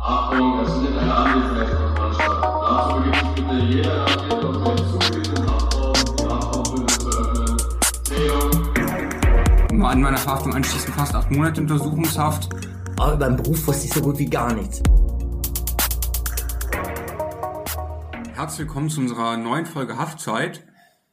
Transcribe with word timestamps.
Achtung, 0.00 0.60
es 0.60 0.72
findet 0.72 0.96
eine 0.96 1.14
Anwesenheitskontrolle 1.14 2.14
statt. 2.14 2.42
Dazu 2.62 2.96
begibt 2.96 3.16
sich 3.16 3.34
bitte 3.34 3.54
jeder 3.66 4.06
Athlete 4.06 4.48
aus 4.48 4.56
dem 4.56 4.86
zugewiesenen 4.86 5.44
Kraftraum, 5.44 5.92
die 5.92 6.22
Kraftraumtür 6.24 6.86
zu 6.86 7.08
öffnen. 7.10 7.56
Theo. 8.04 9.86
An 9.86 10.00
meiner 10.00 10.16
Verhaftung 10.16 10.54
anschließend 10.54 10.94
fast 10.94 11.14
acht 11.14 11.30
Monate 11.30 11.60
Untersuchungshaft. 11.60 12.48
Aber 12.98 13.12
über 13.14 13.26
den 13.26 13.36
Beruf 13.36 13.66
wusste 13.66 13.86
ich 13.86 13.92
so 13.92 14.00
gut 14.00 14.18
wie 14.18 14.30
gar 14.30 14.54
nichts. 14.54 14.82
Herzlich 18.32 18.60
willkommen 18.60 18.88
zu 18.88 19.00
unserer 19.02 19.36
neuen 19.36 19.66
Folge 19.66 19.98
Haftzeit. 19.98 20.66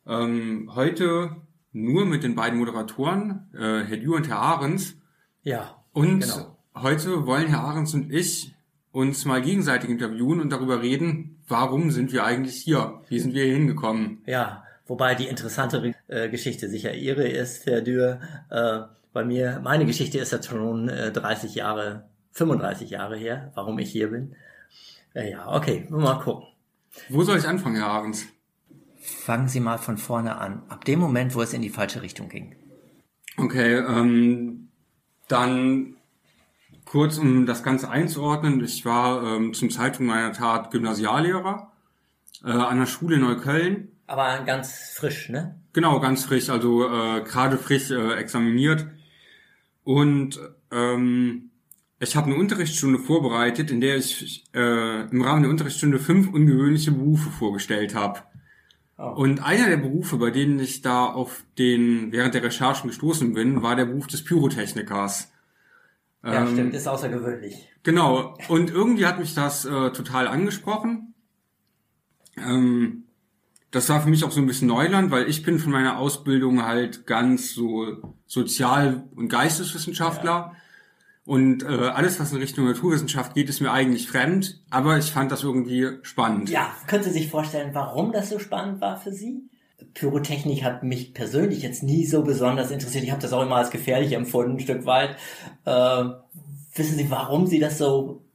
Ähm, 0.08 0.72
heute 0.74 1.36
nur 1.74 2.06
mit 2.06 2.24
den 2.24 2.36
beiden 2.36 2.60
Moderatoren, 2.60 3.50
äh, 3.54 3.84
Herr 3.84 3.98
Dü 3.98 4.16
und 4.16 4.30
Herr 4.30 4.40
Ahrens. 4.40 4.96
Ja. 5.42 5.79
Und 5.94 6.22
Genau. 6.22 6.58
heute 6.76 7.26
wollen 7.26 7.48
Herr 7.48 7.62
Ahrens 7.62 7.94
und 7.94 8.12
ich 8.14 8.54
uns 8.92 9.26
mal 9.26 9.42
gegenseitig 9.42 9.90
interviewen 9.90 10.40
und 10.42 10.50
darüber 10.52 10.82
reden, 10.82 11.38
warum 11.48 11.92
sind 11.92 12.12
wir 12.12 12.24
eigentlich 12.24 12.56
hier? 12.56 13.02
Wie 13.08 13.20
sind 13.20 13.34
wir 13.34 13.44
hier 13.46 13.54
hingekommen? 13.54 14.22
Ja, 14.26 14.64
wobei 14.88 15.16
die 15.16 15.28
interessantere 15.28 15.94
äh, 16.08 16.30
Geschichte 16.30 16.70
sicher 16.70 16.94
Ihre 16.94 17.28
ist, 17.28 17.66
Herr 17.66 17.82
Dürr. 17.82 18.20
Äh, 18.50 18.82
bei 19.14 19.24
mir, 19.26 19.60
meine 19.64 19.86
Geschichte 19.86 20.20
ist 20.20 20.32
jetzt 20.32 20.48
schon 20.48 20.90
äh, 20.90 21.12
30 21.12 21.56
Jahre, 21.56 22.08
35 22.32 22.90
Jahre 22.92 23.18
her, 23.18 23.52
warum 23.56 23.80
ich 23.80 23.92
hier 23.92 24.10
bin. 24.10 24.36
Äh, 25.14 25.32
ja, 25.32 25.48
okay, 25.54 25.88
mal 25.90 26.20
gucken. 26.20 26.46
Wo 27.10 27.24
soll 27.24 27.38
ich 27.38 27.48
anfangen, 27.48 27.76
Herr 27.78 27.88
Ahrens? 27.88 28.26
Fangen 29.00 29.48
Sie 29.48 29.60
mal 29.60 29.78
von 29.78 29.98
vorne 29.98 30.38
an. 30.38 30.64
Ab 30.70 30.86
dem 30.86 31.00
Moment, 31.00 31.34
wo 31.36 31.42
es 31.42 31.54
in 31.54 31.62
die 31.62 31.70
falsche 31.70 32.02
Richtung 32.02 32.30
ging. 32.30 32.56
Okay, 33.38 33.76
ähm, 33.78 34.69
dann 35.32 35.96
kurz, 36.86 37.18
um 37.18 37.46
das 37.46 37.64
Ganze 37.64 37.90
einzuordnen. 37.90 38.64
Ich 38.64 38.84
war 38.86 39.24
ähm, 39.24 39.54
zum 39.54 39.70
Zeitpunkt 39.70 40.12
meiner 40.12 40.34
Tat 40.34 40.72
Gymnasiallehrer 40.72 41.72
äh, 42.44 42.50
an 42.50 42.80
der 42.80 42.86
Schule 42.86 43.16
in 43.16 43.22
Neukölln. 43.22 43.90
Aber 44.08 44.40
ganz 44.40 44.94
frisch, 44.96 45.30
ne? 45.30 45.60
Genau, 45.74 46.00
ganz 46.00 46.26
frisch, 46.26 46.50
also 46.50 46.86
äh, 46.86 47.22
gerade 47.22 47.58
frisch 47.58 47.92
äh, 47.92 48.16
examiniert. 48.16 48.88
Und 49.84 50.40
ähm, 50.72 51.52
ich 52.00 52.16
habe 52.16 52.28
eine 52.28 52.40
Unterrichtsstunde 52.40 52.98
vorbereitet, 52.98 53.72
in 53.72 53.82
der 53.82 53.98
ich 53.98 54.46
äh, 54.54 55.02
im 55.02 55.22
Rahmen 55.22 55.44
der 55.44 55.52
Unterrichtsstunde 55.52 56.00
fünf 56.00 56.32
ungewöhnliche 56.32 56.92
Berufe 56.92 57.30
vorgestellt 57.30 57.94
habe. 57.94 58.24
Oh. 59.02 59.14
Und 59.16 59.42
einer 59.42 59.70
der 59.70 59.78
Berufe, 59.78 60.18
bei 60.18 60.30
denen 60.30 60.60
ich 60.60 60.82
da 60.82 61.06
auf 61.06 61.46
den 61.58 62.12
während 62.12 62.34
der 62.34 62.44
Recherchen 62.44 62.90
gestoßen 62.90 63.34
bin, 63.34 63.62
war 63.62 63.78
der 63.78 63.86
Beruf 63.86 64.08
des 64.08 64.26
Pyrotechnikers. 64.26 65.32
Ja, 66.22 66.42
Ähm, 66.42 66.52
stimmt, 66.52 66.74
ist 66.74 66.86
außergewöhnlich. 66.86 67.70
Genau. 67.84 68.38
Und 68.50 68.70
irgendwie 68.72 69.06
hat 69.06 69.18
mich 69.18 69.34
das 69.34 69.64
äh, 69.64 69.92
total 69.92 70.28
angesprochen. 70.28 71.14
Ähm, 72.36 73.06
das 73.72 73.88
war 73.88 74.02
für 74.02 74.10
mich 74.10 74.26
auch 74.26 74.32
so 74.32 74.42
ein 74.42 74.48
bisschen 74.48 74.68
Neuland, 74.68 75.12
weil 75.12 75.30
ich 75.30 75.44
bin 75.44 75.60
von 75.60 75.72
meiner 75.72 75.98
Ausbildung 75.98 76.66
halt 76.66 77.06
ganz 77.08 77.54
so 77.54 78.14
Sozial- 78.26 79.08
und 79.16 79.30
Geisteswissenschaftler. 79.30 80.56
Und 81.30 81.62
äh, 81.62 81.68
alles, 81.68 82.20
was 82.20 82.32
in 82.32 82.40
Richtung 82.40 82.66
Naturwissenschaft 82.66 83.36
geht, 83.36 83.50
ist 83.50 83.60
mir 83.60 83.72
eigentlich 83.72 84.08
fremd, 84.08 84.64
aber 84.72 84.98
ich 84.98 85.12
fand 85.12 85.32
das 85.32 85.44
irgendwie 85.44 85.88
spannend. 86.02 86.50
Ja, 86.50 86.74
können 86.88 87.04
Sie 87.04 87.12
sich 87.12 87.30
vorstellen, 87.30 87.70
warum 87.74 88.12
das 88.12 88.32
so 88.32 88.40
spannend 88.40 88.82
war 88.82 88.98
für 88.98 89.12
Sie? 89.12 89.48
Pyrotechnik 89.94 90.64
hat 90.64 90.82
mich 90.82 91.14
persönlich 91.14 91.62
jetzt 91.62 91.84
nie 91.84 92.08
so 92.08 92.24
besonders 92.24 92.72
interessiert. 92.72 93.04
Ich 93.04 93.12
habe 93.12 93.22
das 93.22 93.32
auch 93.32 93.44
immer 93.44 93.58
als 93.58 93.70
gefährlich 93.70 94.14
empfunden, 94.14 94.54
ein 94.54 94.60
Stück 94.60 94.88
weit. 94.88 95.18
Äh, 95.66 96.06
wissen 96.74 96.98
Sie, 96.98 97.12
warum 97.12 97.46
Sie 97.46 97.60
das 97.60 97.78
so 97.78 98.26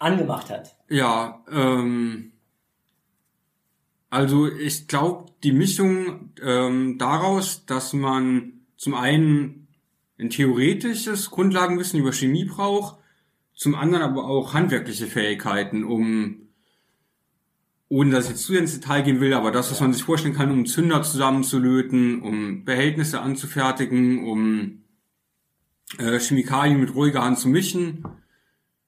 angemacht 0.00 0.50
hat? 0.50 0.74
Ja, 0.88 1.44
ähm, 1.48 2.32
also 4.10 4.48
ich 4.48 4.88
glaube, 4.88 5.26
die 5.44 5.52
Mischung 5.52 6.32
ähm, 6.42 6.98
daraus, 6.98 7.66
dass 7.66 7.92
man 7.92 8.64
zum 8.76 8.94
einen 8.94 9.61
ein 10.22 10.30
theoretisches 10.30 11.30
Grundlagenwissen 11.30 12.00
über 12.00 12.12
Chemie 12.12 12.44
braucht, 12.44 12.98
zum 13.54 13.74
anderen 13.74 14.02
aber 14.02 14.24
auch 14.24 14.54
handwerkliche 14.54 15.06
Fähigkeiten, 15.06 15.84
um, 15.84 16.48
ohne 17.88 18.10
dass 18.10 18.24
ich 18.24 18.30
jetzt 18.32 18.44
zu 18.44 18.54
ins 18.54 18.78
Detail 18.80 19.02
gehen 19.02 19.20
will, 19.20 19.34
aber 19.34 19.50
das, 19.50 19.70
was 19.70 19.80
man 19.80 19.92
sich 19.92 20.02
vorstellen 20.02 20.34
kann, 20.34 20.50
um 20.50 20.66
Zünder 20.66 21.02
zusammenzulöten, 21.02 22.22
um 22.22 22.64
Behältnisse 22.64 23.20
anzufertigen, 23.20 24.26
um 24.26 24.84
äh, 25.98 26.18
Chemikalien 26.18 26.80
mit 26.80 26.94
ruhiger 26.94 27.22
Hand 27.22 27.38
zu 27.38 27.48
mischen. 27.48 28.06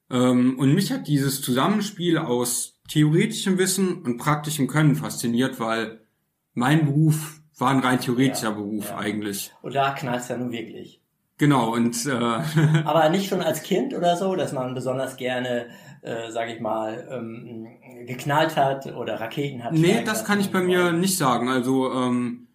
Ähm, 0.09 0.57
und 0.57 0.73
mich 0.73 0.91
hat 0.91 1.07
dieses 1.07 1.41
Zusammenspiel 1.41 2.17
aus 2.17 2.79
theoretischem 2.89 3.57
Wissen 3.57 4.01
und 4.03 4.17
praktischem 4.17 4.67
Können 4.67 4.95
fasziniert, 4.95 5.59
weil 5.59 6.01
mein 6.53 6.85
Beruf 6.85 7.41
war 7.57 7.69
ein 7.69 7.79
rein 7.79 7.99
theoretischer 7.99 8.49
Ja, 8.49 8.55
Beruf 8.55 8.89
ja. 8.89 8.97
eigentlich. 8.97 9.53
Und 9.61 9.75
da 9.75 9.93
knallt's 9.93 10.27
ja 10.27 10.37
nun 10.37 10.51
wirklich. 10.51 11.01
Genau, 11.37 11.73
und 11.73 12.05
äh, 12.05 12.11
Aber 12.85 13.09
nicht 13.09 13.27
schon 13.29 13.41
als 13.41 13.61
Kind 13.63 13.93
oder 13.93 14.15
so, 14.15 14.35
dass 14.35 14.53
man 14.53 14.73
besonders 14.73 15.17
gerne, 15.17 15.67
äh, 16.01 16.31
sage 16.31 16.53
ich 16.53 16.61
mal, 16.61 17.07
ähm, 17.11 17.67
geknallt 18.05 18.55
hat 18.55 18.85
oder 18.95 19.19
Raketen 19.19 19.63
hat. 19.63 19.73
nee, 19.73 20.03
das 20.05 20.23
kann 20.25 20.39
ich 20.39 20.51
bei 20.51 20.61
mir 20.61 20.91
nicht 20.93 21.17
sagen. 21.17 21.49
Also 21.49 21.91
ähm, 21.91 22.47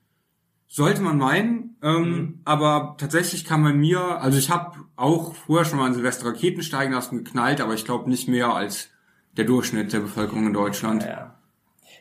sollte 0.68 1.02
man 1.02 1.18
meinen, 1.18 1.76
ähm, 1.82 2.02
Mhm. 2.02 2.40
aber 2.44 2.94
tatsächlich 2.98 3.44
kann 3.44 3.60
man 3.62 3.76
mir, 3.78 4.00
also 4.20 4.38
ich 4.38 4.48
habe 4.50 4.76
auch 4.96 5.34
vorher 5.34 5.64
schon 5.66 5.78
mal 5.78 5.86
an 5.86 5.94
Silvester 5.94 6.26
Raketen 6.28 6.62
steigen 6.62 6.92
lassen, 6.92 7.24
geknallt, 7.24 7.60
aber 7.60 7.74
ich 7.74 7.84
glaube 7.84 8.08
nicht 8.08 8.28
mehr 8.28 8.54
als 8.54 8.88
der 9.36 9.44
Durchschnitt 9.44 9.92
der 9.92 10.00
Bevölkerung 10.00 10.46
in 10.46 10.52
Deutschland. 10.54 11.02
Ja. 11.04 11.34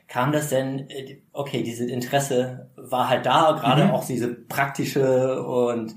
Kam 0.07 0.31
das 0.31 0.49
denn, 0.49 0.89
äh, 0.89 1.21
okay, 1.33 1.61
dieses 1.63 1.89
Interesse 1.89 2.69
war 2.77 3.09
halt 3.09 3.25
da, 3.25 3.51
gerade 3.59 3.85
Mhm. 3.85 3.91
auch 3.91 4.05
diese 4.05 4.27
praktische 4.33 5.43
und 5.43 5.95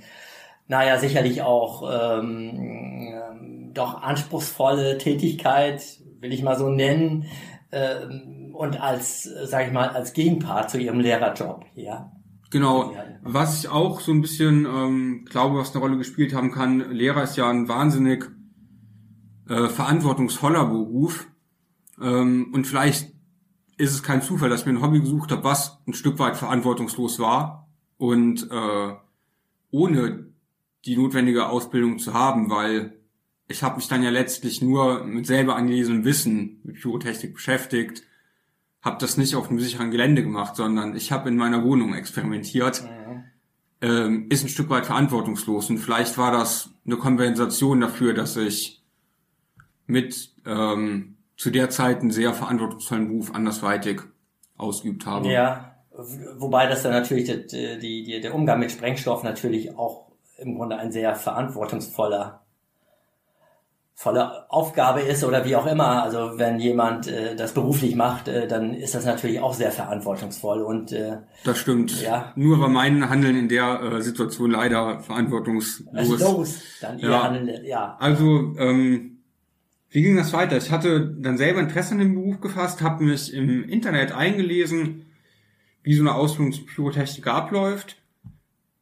naja, 0.73 0.99
sicherlich 0.99 1.43
auch 1.43 1.83
ähm, 1.83 3.13
ähm, 3.13 3.71
doch 3.75 4.03
anspruchsvolle 4.03 4.97
Tätigkeit, 4.97 5.83
will 6.19 6.33
ich 6.33 6.43
mal 6.43 6.57
so 6.57 6.71
nennen, 6.71 7.27
ähm, 7.73 8.55
und 8.55 8.81
als, 8.81 9.25
sag 9.45 9.67
ich 9.67 9.73
mal, 9.75 9.91
als 9.91 10.15
Gegenpart 10.15 10.71
zu 10.71 10.79
ihrem 10.79 10.99
Lehrerjob, 10.99 11.67
ja. 11.75 12.11
Genau. 12.49 12.95
Was 13.21 13.61
ich 13.61 13.69
auch 13.69 14.01
so 14.01 14.13
ein 14.13 14.23
bisschen 14.23 14.65
ähm, 14.65 15.27
glaube, 15.29 15.59
was 15.59 15.73
eine 15.73 15.81
Rolle 15.81 15.99
gespielt 15.99 16.35
haben 16.35 16.51
kann, 16.51 16.91
Lehrer 16.91 17.23
ist 17.23 17.37
ja 17.37 17.51
ein 17.51 17.69
wahnsinnig 17.69 18.31
äh, 19.51 19.69
verantwortungsvoller 19.69 20.65
Beruf. 20.65 21.27
Ähm, 22.01 22.51
und 22.55 22.67
vielleicht 22.67 23.13
ist 23.77 23.93
es 23.93 24.03
kein 24.03 24.23
Zufall, 24.23 24.49
dass 24.49 24.61
ich 24.61 24.67
mir 24.67 24.73
ein 24.73 24.83
Hobby 24.83 25.01
gesucht 25.01 25.33
habe, 25.33 25.45
was 25.45 25.83
ein 25.87 25.93
Stück 25.93 26.19
weit 26.19 26.39
verantwortungslos 26.39 27.19
war 27.19 27.69
und 27.99 28.51
äh, 28.51 28.95
ohne 29.71 30.32
die 30.85 30.97
notwendige 30.97 31.49
Ausbildung 31.49 31.99
zu 31.99 32.15
haben, 32.15 32.51
weil 32.51 32.95
ich 33.49 33.63
habe 33.63 33.77
mich 33.77 33.89
dann 33.89 34.03
ja 34.03 34.11
letztlich 34.11 34.63
nur 34.63 35.05
mit 35.05 35.27
selber 35.27 35.57
angelesenem 35.57 36.05
Wissen 36.05 36.61
mit 36.65 36.81
Pyrotechnik 36.81 37.35
beschäftigt, 37.35 38.03
habe 38.81 38.99
das 38.99 39.17
nicht 39.17 39.37
auf 39.37 39.49
einem 39.49 39.61
sicheren 39.61 39.91
Gelände 39.91 40.23
gemacht, 40.23 40.57
sondern 40.57 40.97
ich 40.97 41.13
habe 41.13 41.29
in 41.29 41.37
meiner 41.37 41.65
Wohnung 41.65 41.95
experimentiert. 41.95 42.85
Ähm, 43.81 44.27
ist 44.31 44.45
ein 44.45 44.49
Stück 44.49 44.71
weit 44.71 44.87
verantwortungslos 44.87 45.69
und 45.69 45.79
vielleicht 45.79 46.17
war 46.17 46.31
das 46.31 46.71
eine 46.87 46.97
Kompensation 46.97 47.81
dafür, 47.81 48.15
dass 48.15 48.37
ich 48.37 48.81
mit 49.87 50.31
ähm, 50.47 51.17
zu 51.37 51.51
der 51.51 51.69
Zeit 51.71 52.01
einen 52.01 52.13
sehr 52.13 52.33
verantwortungsvollen 52.33 53.09
Beruf 53.09 53.35
andersweitig 53.35 54.03
ausgeübt 54.57 55.05
habe. 55.07 55.33
Ja, 55.33 55.83
wobei 56.37 56.69
das 56.69 56.85
dann 56.85 56.93
natürlich 56.93 57.25
die, 57.25 57.79
die, 57.81 58.05
die, 58.05 58.21
der 58.21 58.35
Umgang 58.35 58.61
mit 58.61 58.71
Sprengstoff 58.71 59.25
natürlich 59.25 59.77
auch 59.77 60.12
im 60.43 60.57
Grunde 60.57 60.77
ein 60.77 60.93
sehr 60.93 61.15
verantwortungsvoller 61.15 62.43
volle 64.03 64.51
Aufgabe 64.51 65.01
ist 65.01 65.23
oder 65.23 65.45
wie 65.45 65.55
auch 65.55 65.67
immer. 65.67 66.03
Also 66.03 66.33
wenn 66.37 66.59
jemand 66.59 67.07
äh, 67.07 67.37
das 67.37 67.53
beruflich 67.55 67.95
macht, 67.95 68.27
äh, 68.27 68.49
dann 68.49 68.75
ist 68.75 68.97
das 68.97 69.05
natürlich 69.05 69.39
auch 69.39 69.55
sehr 69.55 69.71
verantwortungsvoll 69.71 70.61
und 70.63 70.91
äh, 70.91 71.19
Das 71.45 71.59
stimmt. 71.59 72.03
Ja. 72.03 72.33
Nur 72.35 72.59
war 72.59 72.69
mein 72.69 73.09
Handeln 73.09 73.37
in 73.37 73.49
der 73.49 73.81
äh, 73.81 74.03
Situation 74.03 74.51
leider 74.51 74.99
verantwortungslos. 75.01 76.21
los 76.21 76.63
dann 76.81 76.99
ihr 76.99 77.11
Ja. 77.11 77.23
Handeln, 77.23 77.65
ja. 77.65 77.97
Also, 78.01 78.57
ähm, 78.59 79.19
wie 79.91 80.03
ging 80.03 80.17
das 80.17 80.33
weiter? 80.33 80.57
Ich 80.57 80.73
hatte 80.73 81.15
dann 81.21 81.39
selber 81.39 81.61
Interesse 81.61 81.93
an 81.93 81.99
dem 82.01 82.15
Beruf 82.15 82.41
gefasst, 82.41 82.83
habe 82.83 83.05
mich 83.05 83.33
im 83.33 83.69
Internet 83.69 84.11
eingelesen, 84.13 85.07
wie 85.85 85.95
so 85.95 86.03
eine 86.03 86.15
Ausbildung 86.15 86.53
zum 86.53 86.67
Pyrotechniker 86.67 87.33
abläuft. 87.33 88.02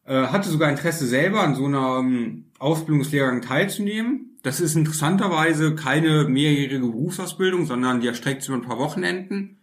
Äh, 0.05 0.27
hatte 0.29 0.49
sogar 0.49 0.71
Interesse 0.71 1.07
selber 1.07 1.43
an 1.43 1.55
so 1.55 1.67
einer 1.67 1.99
ähm, 1.99 2.47
Ausbildungslehrgang 2.59 3.43
teilzunehmen. 3.43 4.39
Das 4.43 4.61
ist 4.61 4.75
interessanterweise 4.75 5.75
keine 5.75 6.25
mehrjährige 6.25 6.87
Berufsausbildung, 6.87 7.67
sondern 7.67 8.01
die 8.01 8.09
erstreckt 8.09 8.43
sich 8.43 8.49
über 8.49 8.59
ein 8.59 8.67
paar 8.67 8.79
Wochenenden. 8.79 9.59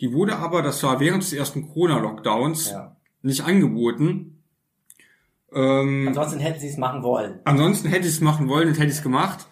Die 0.00 0.12
wurde 0.12 0.36
aber, 0.36 0.62
das 0.62 0.82
war 0.82 1.00
während 1.00 1.22
des 1.22 1.32
ersten 1.32 1.68
Corona-Lockdowns, 1.68 2.70
ja. 2.70 2.96
nicht 3.22 3.44
angeboten. 3.44 4.42
Ähm, 5.52 6.08
Ansonsten 6.08 6.40
hätten 6.40 6.60
sie 6.60 6.68
es 6.68 6.76
machen 6.76 7.02
wollen. 7.02 7.40
ansonsten 7.44 7.88
hätte 7.88 8.06
ich 8.06 8.14
es 8.14 8.20
machen 8.20 8.48
wollen 8.48 8.68
und 8.68 8.74
hätte 8.74 8.88
ich 8.88 8.96
es 8.96 9.02
gemacht. 9.02 9.46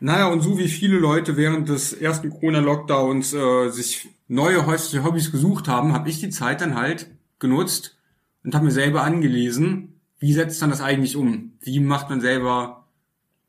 Naja, 0.00 0.28
und 0.28 0.40
so 0.40 0.58
wie 0.58 0.68
viele 0.68 0.98
Leute 0.98 1.36
während 1.36 1.68
des 1.68 1.92
ersten 1.92 2.30
Corona-Lockdowns 2.30 3.34
äh, 3.34 3.68
sich 3.68 4.08
neue 4.28 4.66
häusliche 4.66 5.04
Hobbys 5.04 5.32
gesucht 5.32 5.68
haben, 5.68 5.92
habe 5.92 6.08
ich 6.08 6.20
die 6.20 6.30
Zeit 6.30 6.60
dann 6.60 6.76
halt 6.76 7.10
genutzt 7.38 7.98
und 8.44 8.54
habe 8.54 8.66
mir 8.66 8.70
selber 8.70 9.02
angelesen, 9.02 10.00
wie 10.18 10.32
setzt 10.32 10.60
man 10.60 10.70
das 10.70 10.80
eigentlich 10.80 11.16
um? 11.16 11.54
Wie 11.60 11.80
macht 11.80 12.10
man 12.10 12.20
selber 12.20 12.86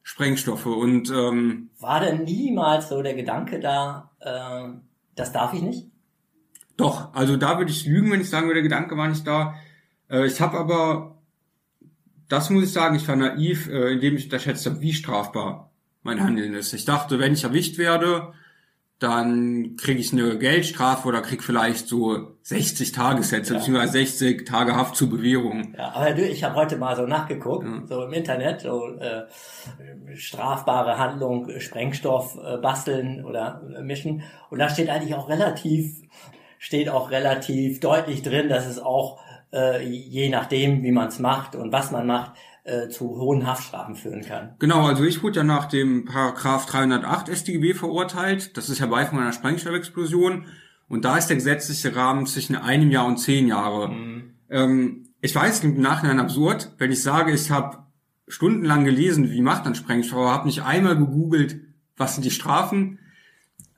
Sprengstoffe? 0.04 0.66
Und 0.66 1.10
ähm, 1.12 1.70
War 1.80 2.00
denn 2.00 2.24
niemals 2.24 2.90
so 2.90 3.02
der 3.02 3.14
Gedanke 3.14 3.60
da, 3.60 4.12
äh, 4.20 4.70
das 5.16 5.32
darf 5.32 5.54
ich 5.54 5.62
nicht? 5.62 5.88
Doch, 6.78 7.14
also 7.14 7.38
da 7.38 7.58
würde 7.58 7.72
ich 7.72 7.86
lügen, 7.86 8.12
wenn 8.12 8.22
ich 8.22 8.30
sagen 8.30 8.48
würde, 8.48 8.62
der 8.62 8.70
Gedanke 8.70 8.98
war 8.98 9.08
nicht 9.08 9.26
da. 9.26 9.56
Äh, 10.10 10.26
ich 10.26 10.42
habe 10.42 10.58
aber, 10.58 11.18
das 12.28 12.50
muss 12.50 12.64
ich 12.64 12.74
sagen, 12.74 12.96
ich 12.96 13.08
war 13.08 13.16
naiv, 13.16 13.68
äh, 13.68 13.94
indem 13.94 14.16
ich 14.16 14.26
unterschätzt 14.26 14.66
habe, 14.66 14.82
wie 14.82 14.94
strafbar 14.94 15.72
mein 16.04 16.22
Handeln 16.22 16.54
ist. 16.54 16.74
Ich 16.74 16.86
dachte, 16.86 17.20
wenn 17.20 17.34
ich 17.34 17.44
erwischt 17.44 17.78
werde, 17.78 18.34
dann 19.00 19.76
kriege 19.78 20.00
ich 20.00 20.14
eine 20.14 20.38
Geldstrafe 20.38 21.08
oder 21.08 21.22
krieg 21.22 21.44
vielleicht 21.44 21.88
so 21.88 22.38
60 22.44 22.94
Tagessätze, 22.94 23.54
Ja. 23.54 23.60
beziehungsweise 23.60 23.92
60 23.94 24.46
Tage 24.48 24.76
Haft 24.76 24.96
zur 24.96 25.10
Bewährung. 25.10 25.74
Ja, 25.78 25.92
aber 25.94 26.12
du, 26.14 26.22
ich 26.22 26.44
habe 26.46 26.56
heute 26.56 26.78
mal 26.78 26.96
so 26.96 27.06
nachgeguckt, 27.06 27.68
so 27.90 28.04
im 28.04 28.14
Internet, 28.14 28.62
so 28.62 28.88
äh, 28.98 29.24
strafbare 30.16 30.98
Handlung, 30.98 31.50
Sprengstoff 31.60 32.38
äh, 32.44 32.58
basteln 32.58 33.26
oder 33.26 33.62
äh, 33.78 33.82
mischen. 33.82 34.24
Und 34.50 34.60
da 34.60 34.70
steht 34.70 34.90
eigentlich 34.90 35.16
auch 35.16 35.28
relativ, 35.30 36.02
steht 36.58 36.90
auch 36.90 37.12
relativ 37.12 37.80
deutlich 37.82 38.22
drin, 38.22 38.50
dass 38.50 38.66
es 38.66 38.80
auch 38.80 39.20
äh, 39.54 39.84
je 39.86 40.30
nachdem, 40.30 40.84
wie 40.84 40.92
man 40.92 41.08
es 41.10 41.20
macht 41.20 41.56
und 41.56 41.72
was 41.72 41.92
man 41.92 42.08
macht, 42.08 42.32
äh, 42.66 42.90
zu 42.90 43.18
hohen 43.18 43.46
Haftstrafen 43.46 43.96
führen 43.96 44.24
kann. 44.24 44.56
Genau, 44.60 44.88
also 44.88 45.04
ich 45.04 45.24
wurde 45.24 45.38
ja 45.38 45.44
nach 45.44 45.66
dem 45.66 46.06
Paragraph 46.06 46.66
308 46.66 47.30
StGB 47.30 47.76
verurteilt. 47.76 48.58
Das 48.58 48.70
ist 48.70 48.80
Herbeiführung 48.80 49.22
einer 49.22 49.34
Sprengstoffexplosion. 49.34 50.46
Und 50.88 51.06
da 51.06 51.18
ist 51.18 51.28
der 51.28 51.38
gesetzliche 51.38 51.96
Rahmen 51.96 52.26
zwischen 52.26 52.56
einem 52.56 52.92
Jahr 52.92 53.06
und 53.06 53.18
zehn 53.18 53.48
Jahre. 53.48 53.92
Ähm, 54.50 55.08
ich 55.22 55.34
weiß, 55.34 55.64
im 55.64 55.80
Nachhinein 55.80 56.20
absurd, 56.20 56.72
wenn 56.78 56.92
ich 56.92 57.02
sage, 57.02 57.34
ich 57.34 57.50
habe 57.50 57.86
stundenlang 58.28 58.86
gelesen, 58.86 59.32
wie 59.32 59.42
macht 59.42 59.66
man 59.66 59.76
Sprengstoff, 59.76 60.20
aber 60.20 60.32
habe 60.32 60.48
nicht 60.48 60.64
einmal 60.64 60.98
gegoogelt, 60.98 61.60
was 61.98 62.16
sind 62.16 62.26
die 62.26 62.32
Strafen. 62.32 63.00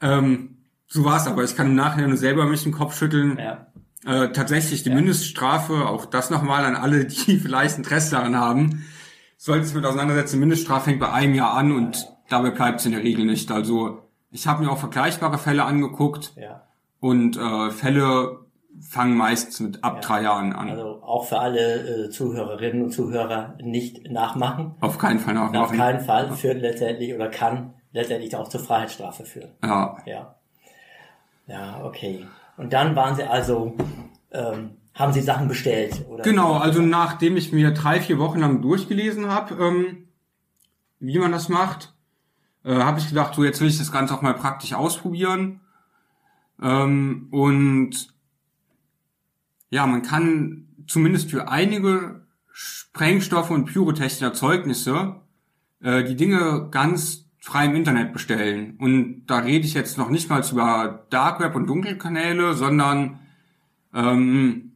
Ähm, 0.01 0.57
so 0.88 1.04
war 1.04 1.18
es 1.18 1.28
aber. 1.28 1.44
Ich 1.44 1.56
kann 1.56 1.68
im 1.68 1.75
Nachhinein 1.75 2.10
nur 2.10 2.18
selber 2.18 2.45
mich 2.45 2.63
den 2.63 2.72
Kopf 2.72 2.98
schütteln. 2.98 3.38
Ja. 3.38 3.66
Äh, 4.05 4.29
tatsächlich 4.29 4.83
die 4.83 4.89
Mindeststrafe, 4.91 5.88
auch 5.88 6.05
das 6.05 6.29
nochmal 6.29 6.63
an 6.65 6.75
alle, 6.75 7.05
die 7.05 7.38
vielleicht 7.39 7.77
Interesse 7.77 8.11
daran 8.11 8.35
haben, 8.38 8.85
sollte 9.38 9.65
sich 9.65 9.75
mit 9.75 9.85
auseinandersetzen, 9.85 10.39
Mindeststrafe 10.39 10.85
fängt 10.85 10.99
bei 10.99 11.11
einem 11.11 11.35
Jahr 11.35 11.53
an 11.55 11.71
und 11.71 12.07
dabei 12.29 12.51
bleibt 12.51 12.79
es 12.79 12.85
in 12.85 12.91
der 12.94 13.03
Regel 13.03 13.25
nicht. 13.25 13.51
Also 13.51 14.03
ich 14.31 14.47
habe 14.47 14.63
mir 14.63 14.71
auch 14.71 14.77
vergleichbare 14.77 15.38
Fälle 15.38 15.63
angeguckt 15.65 16.33
Ja. 16.35 16.63
und 16.99 17.38
äh, 17.38 17.71
Fälle 17.71 18.39
fangen 18.79 19.17
meist 19.17 19.59
mit 19.61 19.83
ab 19.83 20.01
drei 20.03 20.21
Jahren 20.21 20.53
an. 20.53 20.69
Also 20.69 21.01
auch 21.01 21.25
für 21.25 21.39
alle 21.39 22.05
äh, 22.05 22.09
Zuhörerinnen 22.11 22.83
und 22.83 22.91
Zuhörer 22.91 23.55
nicht 23.61 24.09
nachmachen. 24.11 24.75
Auf 24.81 25.00
keinen 25.00 25.19
Fall 25.19 25.35
Auf 25.38 25.51
nachmachen. 25.51 25.77
keinen 25.77 26.00
Fall 26.01 26.31
führt 26.33 26.61
letztendlich 26.61 27.13
oder 27.15 27.29
kann 27.29 27.73
letztendlich 27.91 28.35
auch 28.35 28.47
zur 28.50 28.59
Freiheitsstrafe 28.59 29.25
führen. 29.25 29.50
Ja. 29.63 29.97
Ja. 30.05 30.35
Ja, 31.47 31.81
okay. 31.83 32.25
Und 32.57 32.74
dann 32.74 32.95
waren 32.95 33.15
Sie 33.15 33.24
also, 33.24 33.75
ähm, 34.31 34.71
haben 34.94 35.13
Sie 35.13 35.21
Sachen 35.21 35.48
bestellt? 35.48 36.06
Oder? 36.09 36.24
Genau, 36.24 36.54
also 36.54 36.81
nachdem 36.81 37.38
ich 37.38 37.54
mir 37.54 37.71
drei, 37.71 38.01
vier 38.01 38.18
Wochen 38.18 38.39
lang 38.39 38.62
durchgelesen 38.62 39.27
habe, 39.27 39.56
ähm, 39.63 40.07
wie 41.00 41.19
man 41.19 41.31
das 41.31 41.50
macht, 41.50 41.94
äh, 42.65 42.74
habe 42.74 43.00
ich 43.00 43.07
gedacht, 43.07 43.36
so 43.36 43.44
jetzt 43.44 43.62
will 43.62 43.68
ich 43.68 43.77
das 43.77 43.92
Ganze 43.92 44.13
auch 44.13 44.24
mal 44.24 44.33
praktisch 44.33 44.74
ausprobieren. 44.74 45.62
Ähm, 46.62 47.27
und 47.31 48.13
ja, 49.69 49.86
man 49.86 50.01
kann 50.01 50.68
zumindest 50.88 51.30
für 51.30 51.50
einige 51.50 52.25
Sprengstoffe 52.51 53.51
und 53.51 53.65
pyrotechnische 53.65 54.25
Erzeugnisse 54.25 55.18
äh, 55.81 56.03
die 56.03 56.15
Dinge 56.15 56.69
ganz 56.71 57.26
frei 57.39 57.66
im 57.66 57.75
Internet 57.75 58.13
bestellen. 58.13 58.78
Und 58.78 59.25
da 59.28 59.39
rede 59.39 59.66
ich 59.66 59.74
jetzt 59.74 59.98
noch 59.98 60.10
nicht 60.10 60.30
mal 60.30 60.44
über 60.51 61.06
Dark 61.10 61.39
Web 61.39 61.56
und 61.56 61.68
Dunkelkanäle, 61.68 62.54
sondern 62.54 63.19
ähm, 63.94 64.74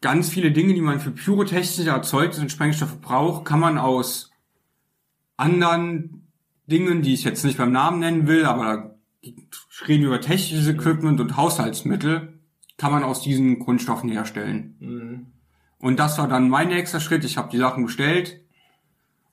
ganz 0.00 0.28
viele 0.30 0.52
Dinge, 0.52 0.74
die 0.74 0.80
man 0.80 1.00
für 1.00 1.10
pyrotechnische 1.10 1.90
Erzeugnisse 1.90 2.42
und 2.42 2.52
Sprengstoffe 2.52 3.00
braucht, 3.00 3.44
kann 3.44 3.60
man 3.60 3.78
aus 3.78 4.30
anderen 5.36 6.28
Dingen, 6.66 7.02
die 7.02 7.14
ich 7.14 7.24
jetzt 7.24 7.44
nicht 7.44 7.58
beim 7.58 7.72
Namen 7.72 8.00
nennen 8.00 8.26
will, 8.26 8.44
aber 8.44 8.64
da 8.64 8.94
reden 9.86 10.02
wir 10.02 10.08
über 10.08 10.20
technisches 10.20 10.68
Equipment 10.68 11.20
und 11.20 11.36
Haushaltsmittel, 11.36 12.40
kann 12.76 12.92
man 12.92 13.04
aus 13.04 13.22
diesen 13.22 13.58
Grundstoffen 13.58 14.10
herstellen. 14.10 14.76
Mhm. 14.80 15.26
Und 15.78 15.98
das 15.98 16.18
war 16.18 16.28
dann 16.28 16.48
mein 16.48 16.68
nächster 16.68 17.00
Schritt. 17.00 17.24
Ich 17.24 17.36
habe 17.36 17.50
die 17.50 17.58
Sachen 17.58 17.84
bestellt 17.84 18.40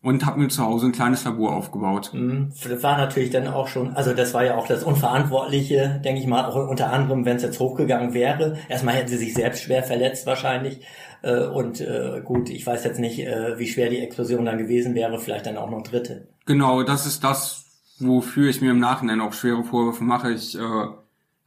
und 0.06 0.24
habe 0.24 0.40
mir 0.40 0.50
zu 0.50 0.64
Hause 0.64 0.86
ein 0.86 0.92
kleines 0.92 1.24
Labor 1.26 1.56
aufgebaut. 1.56 2.12
Mhm. 2.14 2.52
Das 2.70 2.84
war 2.84 2.96
natürlich 2.98 3.32
dann 3.32 3.48
auch 3.48 3.68
schon, 3.68 3.96
also 3.96 4.14
das 4.14 4.36
war 4.36 4.46
ja 4.46 4.56
auch 4.56 4.68
das 4.68 4.84
Unverantwortliche, 4.84 6.00
denke 6.06 6.22
ich 6.22 6.28
mal, 6.28 6.46
auch 6.46 6.56
unter 6.70 6.94
anderem, 6.94 7.26
wenn 7.26 7.38
es 7.38 7.44
jetzt 7.44 7.60
hochgegangen 7.60 8.14
wäre. 8.14 8.58
Erstmal 8.70 8.94
hätten 8.94 9.08
sie 9.08 9.18
sich 9.18 9.34
selbst 9.34 9.64
schwer 9.64 9.82
verletzt 9.84 10.28
wahrscheinlich. 10.28 10.82
Äh, 11.24 11.46
Und 11.48 11.82
äh, 11.82 12.22
gut, 12.24 12.50
ich 12.52 12.66
weiß 12.68 12.84
jetzt 12.84 13.00
nicht, 13.00 13.20
äh, 13.20 13.58
wie 13.58 13.68
schwer 13.68 13.90
die 13.90 13.98
Explosion 14.00 14.46
dann 14.46 14.60
gewesen 14.60 14.94
wäre, 14.94 15.18
vielleicht 15.18 15.48
dann 15.48 15.58
auch 15.58 15.72
noch 15.72 15.82
dritte. 15.82 16.28
Genau, 16.46 16.84
das 16.84 17.08
ist 17.08 17.24
das, 17.24 17.66
wofür 18.00 18.48
ich 18.50 18.62
mir 18.62 18.70
im 18.72 18.80
Nachhinein 18.80 19.22
auch 19.22 19.34
schwere 19.34 19.64
Vorwürfe 19.64 20.04
mache. 20.04 20.32
Ich 20.32 20.56
äh, 20.56 20.62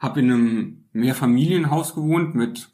habe 0.01 0.21
in 0.21 0.33
einem 0.33 0.85
Mehrfamilienhaus 0.93 1.95
gewohnt 1.95 2.35
mit 2.35 2.71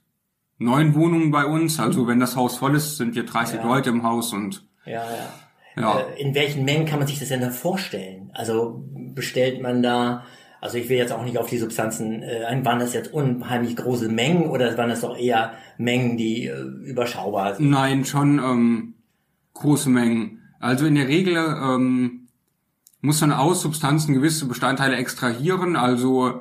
neun 0.57 0.95
Wohnungen 0.95 1.31
bei 1.31 1.45
uns. 1.45 1.79
Also 1.79 2.07
wenn 2.07 2.21
das 2.21 2.37
Haus 2.37 2.57
voll 2.57 2.75
ist, 2.75 2.97
sind 2.97 3.15
wir 3.15 3.27
30 3.27 3.59
Ja. 3.61 3.67
Leute 3.67 3.91
im 3.91 4.03
Haus 4.03 4.33
und 4.33 4.67
Ja, 4.87 4.93
ja. 5.05 5.29
Ja. 5.77 6.01
Äh, 6.01 6.21
In 6.21 6.35
welchen 6.35 6.65
Mengen 6.65 6.87
kann 6.87 6.99
man 6.99 7.09
sich 7.09 7.19
das 7.19 7.29
denn 7.29 7.41
dann 7.41 7.53
vorstellen? 7.53 8.31
Also 8.35 8.85
bestellt 9.15 9.63
man 9.63 9.83
da, 9.83 10.25
also 10.61 10.79
ich 10.79 10.89
will 10.89 10.97
jetzt 10.97 11.13
auch 11.13 11.25
nicht 11.25 11.39
auf 11.39 11.49
die 11.49 11.59
Substanzen 11.59 12.23
äh, 12.23 12.45
ein, 12.45 12.65
waren 12.65 12.79
das 12.79 12.95
jetzt 12.95 13.13
unheimlich 13.13 13.77
große 13.77 14.09
Mengen 14.09 14.51
oder 14.51 14.77
waren 14.79 14.89
das 14.89 15.03
doch 15.03 15.17
eher 15.17 15.53
Mengen, 15.79 16.17
die 16.17 16.47
äh, 16.47 16.61
überschaubar 16.61 17.57
sind? 17.57 17.71
Nein, 17.71 18.05
schon 18.05 18.39
ähm, 18.39 18.95
große 19.55 19.91
Mengen. 19.91 20.43
Also 20.61 20.87
in 20.87 20.95
der 20.95 21.09
Regel 21.09 21.37
ähm, 21.37 22.29
muss 23.01 23.21
man 23.21 23.33
aus 23.33 23.61
Substanzen 23.61 24.15
gewisse 24.15 24.47
Bestandteile 24.47 24.97
extrahieren. 24.97 25.77
Also 25.77 26.41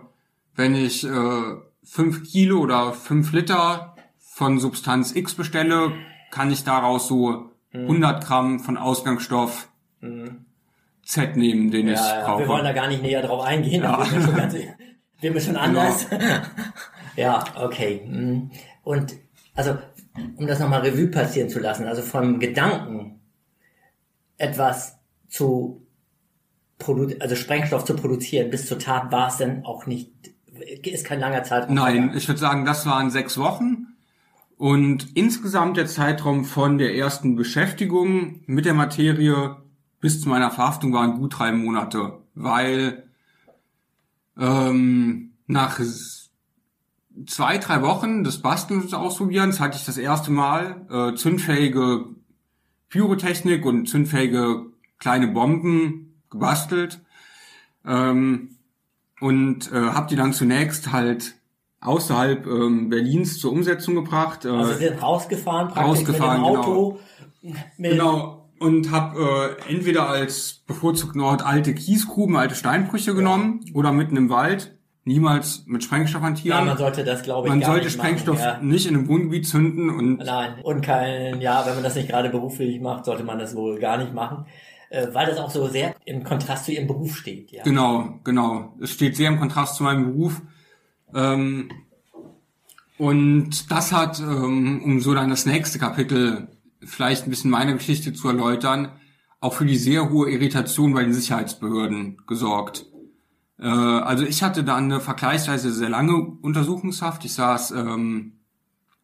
wenn 0.55 0.75
ich 0.75 1.03
äh, 1.05 1.41
5 1.83 2.23
Kilo 2.23 2.59
oder 2.59 2.93
5 2.93 3.33
Liter 3.33 3.95
von 4.17 4.59
Substanz 4.59 5.13
X 5.15 5.33
bestelle, 5.33 5.91
kann 6.31 6.51
ich 6.51 6.63
daraus 6.63 7.07
so 7.07 7.51
100 7.73 8.23
Gramm 8.23 8.59
von 8.59 8.77
Ausgangsstoff 8.77 9.69
Z 11.05 11.35
nehmen, 11.35 11.71
den 11.71 11.87
ich 11.89 11.99
Ja, 11.99 12.19
ja, 12.19 12.25
brauche. 12.25 12.41
wir 12.41 12.47
wollen 12.47 12.63
da 12.63 12.73
gar 12.73 12.87
nicht 12.87 13.01
näher 13.01 13.21
drauf 13.21 13.43
eingehen. 13.43 13.83
Ja. 13.83 13.97
Mir 13.97 14.05
schon, 14.05 14.35
ganz, 14.35 15.45
schon 15.45 15.55
anders. 15.57 16.07
ja, 17.15 17.43
okay. 17.55 18.01
mm. 18.05 18.51
Und 18.83 19.15
also, 19.55 19.77
um 20.37 20.47
das 20.47 20.59
nochmal 20.59 20.81
Revue 20.81 21.07
passieren 21.07 21.49
zu 21.49 21.59
lassen, 21.59 21.87
also 21.87 22.01
vom 22.01 22.39
Gedanken, 22.39 23.21
etwas 24.37 24.97
zu 25.29 25.85
produ 26.79 27.15
also 27.19 27.35
Sprengstoff 27.35 27.85
zu 27.85 27.95
produzieren, 27.95 28.49
bis 28.49 28.67
zur 28.67 28.79
Tat 28.79 29.11
war 29.11 29.27
es 29.29 29.37
dann 29.37 29.65
auch 29.65 29.85
nicht, 29.85 30.11
ist 30.83 31.05
kein 31.05 31.19
langer 31.19 31.43
Zeitraum. 31.43 31.75
Nein, 31.75 32.13
ich 32.15 32.27
würde 32.27 32.39
sagen, 32.39 32.65
das 32.65 32.85
waren 32.85 33.09
sechs 33.09 33.37
Wochen. 33.37 33.82
Und 34.57 35.15
insgesamt 35.15 35.77
der 35.77 35.87
Zeitraum 35.87 36.45
von 36.45 36.77
der 36.77 36.95
ersten 36.95 37.35
Beschäftigung 37.35 38.41
mit 38.45 38.65
der 38.65 38.73
Materie 38.73 39.57
bis 39.99 40.21
zu 40.21 40.29
meiner 40.29 40.51
Verhaftung 40.51 40.93
waren 40.93 41.17
gut 41.17 41.39
drei 41.39 41.51
Monate, 41.51 42.19
weil 42.35 43.03
ähm, 44.37 45.31
nach 45.47 45.79
zwei, 47.25 47.57
drei 47.57 47.81
Wochen 47.81 48.23
des 48.23 48.41
Bastelns 48.41 48.85
und 48.85 48.95
Ausprobierens 48.95 49.59
hatte 49.59 49.77
ich 49.77 49.85
das 49.85 49.97
erste 49.97 50.31
Mal 50.31 50.85
äh, 50.89 51.15
zündfähige 51.15 52.05
Pyrotechnik 52.89 53.65
und 53.65 53.87
zündfähige 53.87 54.67
kleine 54.99 55.27
Bomben 55.27 56.21
gebastelt. 56.29 57.01
Ähm, 57.85 58.49
und 59.19 59.71
äh, 59.71 59.75
habe 59.75 60.07
die 60.09 60.15
dann 60.15 60.33
zunächst 60.33 60.91
halt 60.91 61.35
außerhalb 61.83 62.45
ähm, 62.47 62.89
Berlins 62.89 63.39
zur 63.39 63.51
Umsetzung 63.51 63.95
gebracht. 63.95 64.45
Äh, 64.45 64.49
Also 64.49 64.73
Sie 64.73 64.85
sind 64.87 65.01
rausgefahren, 65.01 65.67
praktisch 65.67 65.99
Rausgefahren, 65.99 66.41
mit 66.41 66.51
dem 66.51 66.57
Auto. 66.57 66.99
Mit, 67.77 67.91
genau. 67.91 68.49
Und 68.59 68.91
habe 68.91 69.57
äh, 69.67 69.73
entweder 69.73 70.07
als 70.07 70.63
bevorzugten 70.65 71.19
Ort 71.21 71.45
alte 71.45 71.75
Kiesgruben, 71.75 72.37
alte 72.37 72.55
Steinbrüche 72.55 73.13
genommen 73.13 73.59
oder 73.73 73.91
mitten 73.91 74.15
im 74.15 74.29
Wald 74.29 74.77
niemals 75.05 75.65
mit 75.67 75.83
Sprengstoff 75.83 76.21
hantieren. 76.21 76.59
Nein, 76.59 76.67
man 76.67 76.77
sollte 76.77 77.03
das, 77.03 77.23
glaube 77.23 77.47
ich, 77.47 77.51
Man 77.51 77.59
gar 77.59 77.71
sollte 77.71 77.85
nicht 77.85 77.93
Sprengstoff 77.93 78.39
machen, 78.39 78.59
ja. 78.61 78.63
nicht 78.65 78.87
in 78.87 78.95
einem 78.95 79.07
Wohngebiet 79.07 79.47
zünden 79.47 79.89
und 79.89 80.19
Nein, 80.19 80.55
und 80.63 80.81
kein, 80.81 81.41
ja, 81.41 81.65
wenn 81.65 81.73
man 81.75 81.83
das 81.83 81.95
nicht 81.95 82.07
gerade 82.07 82.29
beruflich 82.29 82.79
macht, 82.79 83.05
sollte 83.05 83.23
man 83.23 83.37
das 83.37 83.55
wohl 83.55 83.79
gar 83.79 83.97
nicht 83.97 84.13
machen, 84.13 84.45
äh, 84.89 85.07
weil 85.11 85.25
das 85.25 85.39
auch 85.39 85.49
so 85.49 85.67
sehr 85.67 85.93
im 86.05 86.23
Kontrast 86.23 86.65
zu 86.65 86.71
ihrem 86.71 86.87
Beruf 86.87 87.17
steht, 87.17 87.51
ja. 87.51 87.63
Genau, 87.63 88.19
genau. 88.23 88.75
Es 88.79 88.91
steht 88.91 89.17
sehr 89.17 89.27
im 89.27 89.39
Kontrast 89.39 89.75
zu 89.75 89.83
meinem 89.83 90.05
Beruf. 90.13 90.41
Ähm, 91.13 91.69
und 92.97 93.71
das 93.71 93.91
hat, 93.91 94.19
ähm, 94.19 94.81
um 94.83 94.99
so 94.99 95.13
dann 95.13 95.29
das 95.29 95.45
nächste 95.45 95.79
Kapitel 95.79 96.47
vielleicht 96.83 97.25
ein 97.25 97.29
bisschen 97.29 97.51
meine 97.51 97.73
Geschichte 97.73 98.13
zu 98.13 98.27
erläutern, 98.27 98.91
auch 99.39 99.53
für 99.53 99.65
die 99.65 99.77
sehr 99.77 100.09
hohe 100.09 100.29
Irritation 100.31 100.93
bei 100.93 101.03
den 101.03 101.13
Sicherheitsbehörden 101.13 102.21
gesorgt. 102.27 102.85
Äh, 103.59 103.67
also 103.67 104.25
ich 104.25 104.43
hatte 104.43 104.63
dann 104.63 104.85
eine 104.85 104.99
vergleichsweise 104.99 105.71
sehr 105.71 105.89
lange 105.89 106.15
Untersuchungshaft. 106.15 107.25
Ich 107.25 107.33
saß 107.33 107.71
ähm, 107.71 108.33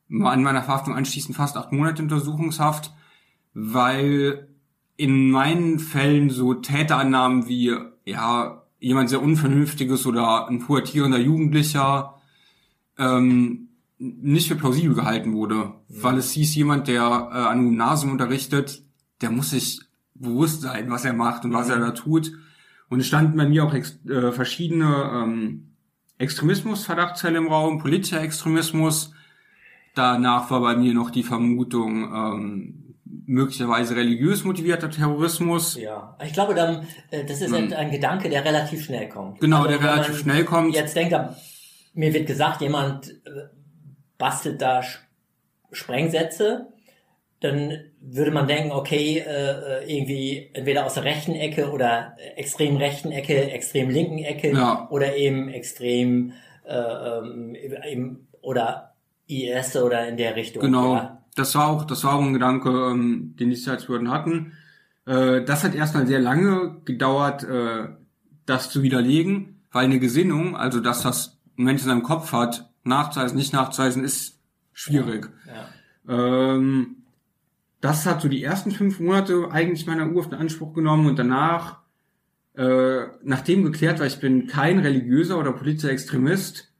an 0.09 0.43
meiner 0.43 0.63
Verhaftung 0.63 0.95
anschließend 0.95 1.35
fast 1.35 1.57
acht 1.57 1.71
Monate 1.71 2.01
Untersuchungshaft, 2.01 2.93
weil 3.53 4.49
in 4.97 5.31
meinen 5.31 5.79
Fällen 5.79 6.29
so 6.29 6.53
Täterannahmen 6.53 7.47
wie, 7.47 7.75
ja, 8.05 8.58
jemand 8.79 9.09
sehr 9.09 9.21
Unvernünftiges 9.21 10.05
oder 10.05 10.47
ein 10.47 10.59
pubertierender 10.59 11.19
Jugendlicher 11.19 12.19
ähm, 12.97 13.69
nicht 13.97 14.47
für 14.47 14.55
plausibel 14.55 14.95
gehalten 14.95 15.33
wurde. 15.33 15.73
Weil 15.89 16.17
es 16.17 16.31
hieß, 16.31 16.55
jemand, 16.55 16.87
der 16.87 17.01
äh, 17.01 17.37
an 17.37 17.63
Gymnasium 17.63 18.13
unterrichtet, 18.13 18.83
der 19.21 19.31
muss 19.31 19.51
sich 19.51 19.81
bewusst 20.15 20.61
sein, 20.61 20.89
was 20.89 21.05
er 21.05 21.13
macht 21.13 21.45
und 21.45 21.53
was 21.53 21.69
er 21.69 21.79
da 21.79 21.91
tut. 21.91 22.31
Und 22.89 23.01
es 23.01 23.07
standen 23.07 23.37
bei 23.37 23.47
mir 23.47 23.65
auch 23.65 23.73
äh, 23.73 24.31
verschiedene 24.31 25.11
ähm, 25.13 25.69
Extremismus-Verdachtsfälle 26.17 27.37
im 27.37 27.47
Raum, 27.47 27.79
politischer 27.79 28.21
Extremismus. 28.21 29.13
Danach 29.95 30.49
war 30.51 30.61
bei 30.61 30.75
mir 30.75 30.93
noch 30.93 31.09
die 31.09 31.23
Vermutung, 31.23 32.03
ähm, 32.13 32.78
möglicherweise 33.29 33.95
religiös 33.95 34.43
motivierter 34.43 34.89
Terrorismus. 34.89 35.75
Ja, 35.79 36.17
ich 36.25 36.33
glaube 36.33 36.55
dann, 36.55 36.87
äh, 37.11 37.23
das 37.23 37.41
ist 37.41 37.53
ein, 37.53 37.71
ein 37.73 37.91
Gedanke, 37.91 38.27
der 38.27 38.43
relativ 38.43 38.83
schnell 38.83 39.07
kommt. 39.07 39.35
Hm. 39.35 39.41
Genau, 39.41 39.63
Also, 39.63 39.69
der 39.69 39.81
relativ 39.81 40.19
schnell 40.19 40.43
kommt. 40.45 40.73
Jetzt 40.75 40.95
denkt 40.95 41.13
er, 41.13 41.37
mir 41.93 42.13
wird 42.13 42.25
gesagt, 42.25 42.61
jemand 42.61 43.09
äh, 43.09 43.47
bastelt 44.17 44.61
da 44.61 44.81
Sprengsätze, 45.71 46.67
dann 47.39 47.79
würde 48.01 48.31
man 48.31 48.47
denken, 48.47 48.71
okay, 48.71 49.19
äh, 49.19 49.85
irgendwie 49.85 50.49
entweder 50.53 50.85
aus 50.85 50.95
der 50.95 51.03
rechten 51.03 51.35
Ecke 51.35 51.71
oder 51.71 52.15
extrem 52.35 52.77
rechten 52.77 53.11
Ecke, 53.11 53.51
extrem 53.51 53.89
linken 53.89 54.19
Ecke 54.19 54.51
Ja. 54.51 54.87
oder 54.89 55.15
eben 55.15 55.49
extrem 55.49 56.33
äh, 56.65 56.73
ähm, 56.73 57.55
eben, 57.55 58.27
oder 58.41 58.95
IS 59.27 59.77
oder 59.77 60.07
in 60.07 60.17
der 60.17 60.35
Richtung. 60.35 60.63
Genau. 60.63 60.95
Ja. 60.95 61.23
Das 61.39 61.55
war 61.55 61.67
auch, 61.67 61.85
das 61.85 62.03
war 62.03 62.15
auch 62.15 62.21
ein 62.21 62.33
Gedanke, 62.33 62.69
ähm, 62.69 63.33
den 63.39 63.49
die 63.49 63.55
Sicherheitsbehörden 63.55 64.11
hatten. 64.11 64.51
Äh, 65.05 65.43
das 65.45 65.63
hat 65.63 65.73
erstmal 65.73 66.05
sehr 66.05 66.19
lange 66.19 66.81
gedauert, 66.83 67.45
äh, 67.45 67.87
das 68.45 68.69
zu 68.69 68.83
widerlegen, 68.83 69.61
weil 69.71 69.85
eine 69.85 69.99
Gesinnung, 69.99 70.57
also 70.57 70.81
das, 70.81 71.05
was 71.05 71.39
ein 71.57 71.63
Mensch 71.63 71.81
in 71.81 71.87
seinem 71.87 72.03
Kopf 72.03 72.33
hat, 72.33 72.69
nachzuweisen, 72.83 73.37
nicht 73.37 73.53
nachzuweisen, 73.53 74.03
ist 74.03 74.39
schwierig. 74.73 75.29
Ja. 76.07 76.53
Ähm, 76.53 76.97
das 77.79 78.05
hat 78.05 78.21
so 78.21 78.27
die 78.27 78.43
ersten 78.43 78.71
fünf 78.71 78.99
Monate 78.99 79.49
eigentlich 79.49 79.87
meiner 79.87 80.09
Urhaft 80.09 80.33
in 80.33 80.39
Anspruch 80.39 80.73
genommen 80.73 81.07
und 81.07 81.17
danach, 81.17 81.77
äh, 82.55 83.05
nachdem 83.23 83.63
geklärt 83.63 83.99
war, 83.99 84.07
ich 84.07 84.19
bin 84.19 84.47
kein 84.47 84.79
religiöser 84.79 85.39
oder 85.39 85.53
politischer 85.53 85.91
Extremist, 85.91 86.73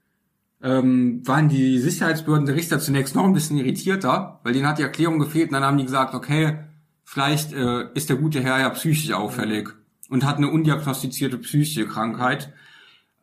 ähm, 0.61 1.25
waren 1.25 1.49
die 1.49 1.79
Sicherheitsbehörden 1.79 2.45
der 2.45 2.55
Richter 2.55 2.79
zunächst 2.79 3.15
noch 3.15 3.23
ein 3.23 3.33
bisschen 3.33 3.57
irritierter, 3.57 4.39
weil 4.43 4.53
denen 4.53 4.67
hat 4.67 4.77
die 4.77 4.83
Erklärung 4.83 5.19
gefehlt 5.19 5.49
und 5.49 5.53
dann 5.53 5.63
haben 5.63 5.77
die 5.77 5.85
gesagt, 5.85 6.13
okay, 6.13 6.59
vielleicht 7.03 7.53
äh, 7.53 7.91
ist 7.93 8.09
der 8.09 8.17
gute 8.17 8.41
Herr 8.41 8.59
ja 8.59 8.69
psychisch 8.69 9.11
auffällig 9.13 9.69
und 10.09 10.25
hat 10.25 10.37
eine 10.37 10.49
undiagnostizierte 10.49 11.37
psychische 11.37 11.87
Krankheit. 11.87 12.53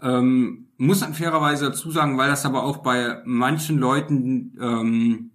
Ähm, 0.01 0.69
muss 0.77 1.01
dann 1.01 1.15
fairerweise 1.15 1.67
dazu 1.67 1.91
sagen, 1.91 2.19
weil 2.19 2.29
das 2.29 2.47
aber 2.47 2.63
auch 2.63 2.79
bei 2.79 3.21
manchen 3.25 3.79
Leuten, 3.79 4.57
ähm, 4.61 5.31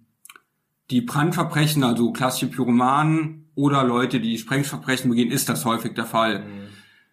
die 0.90 1.00
Brandverbrechen, 1.00 1.84
also 1.84 2.12
klassische 2.12 2.48
Pyromanen 2.48 3.50
oder 3.54 3.84
Leute, 3.84 4.20
die 4.20 4.38
Sprengstoffverbrechen 4.38 5.10
begehen, 5.10 5.30
ist 5.30 5.48
das 5.48 5.64
häufig 5.64 5.94
der 5.94 6.06
Fall. 6.06 6.44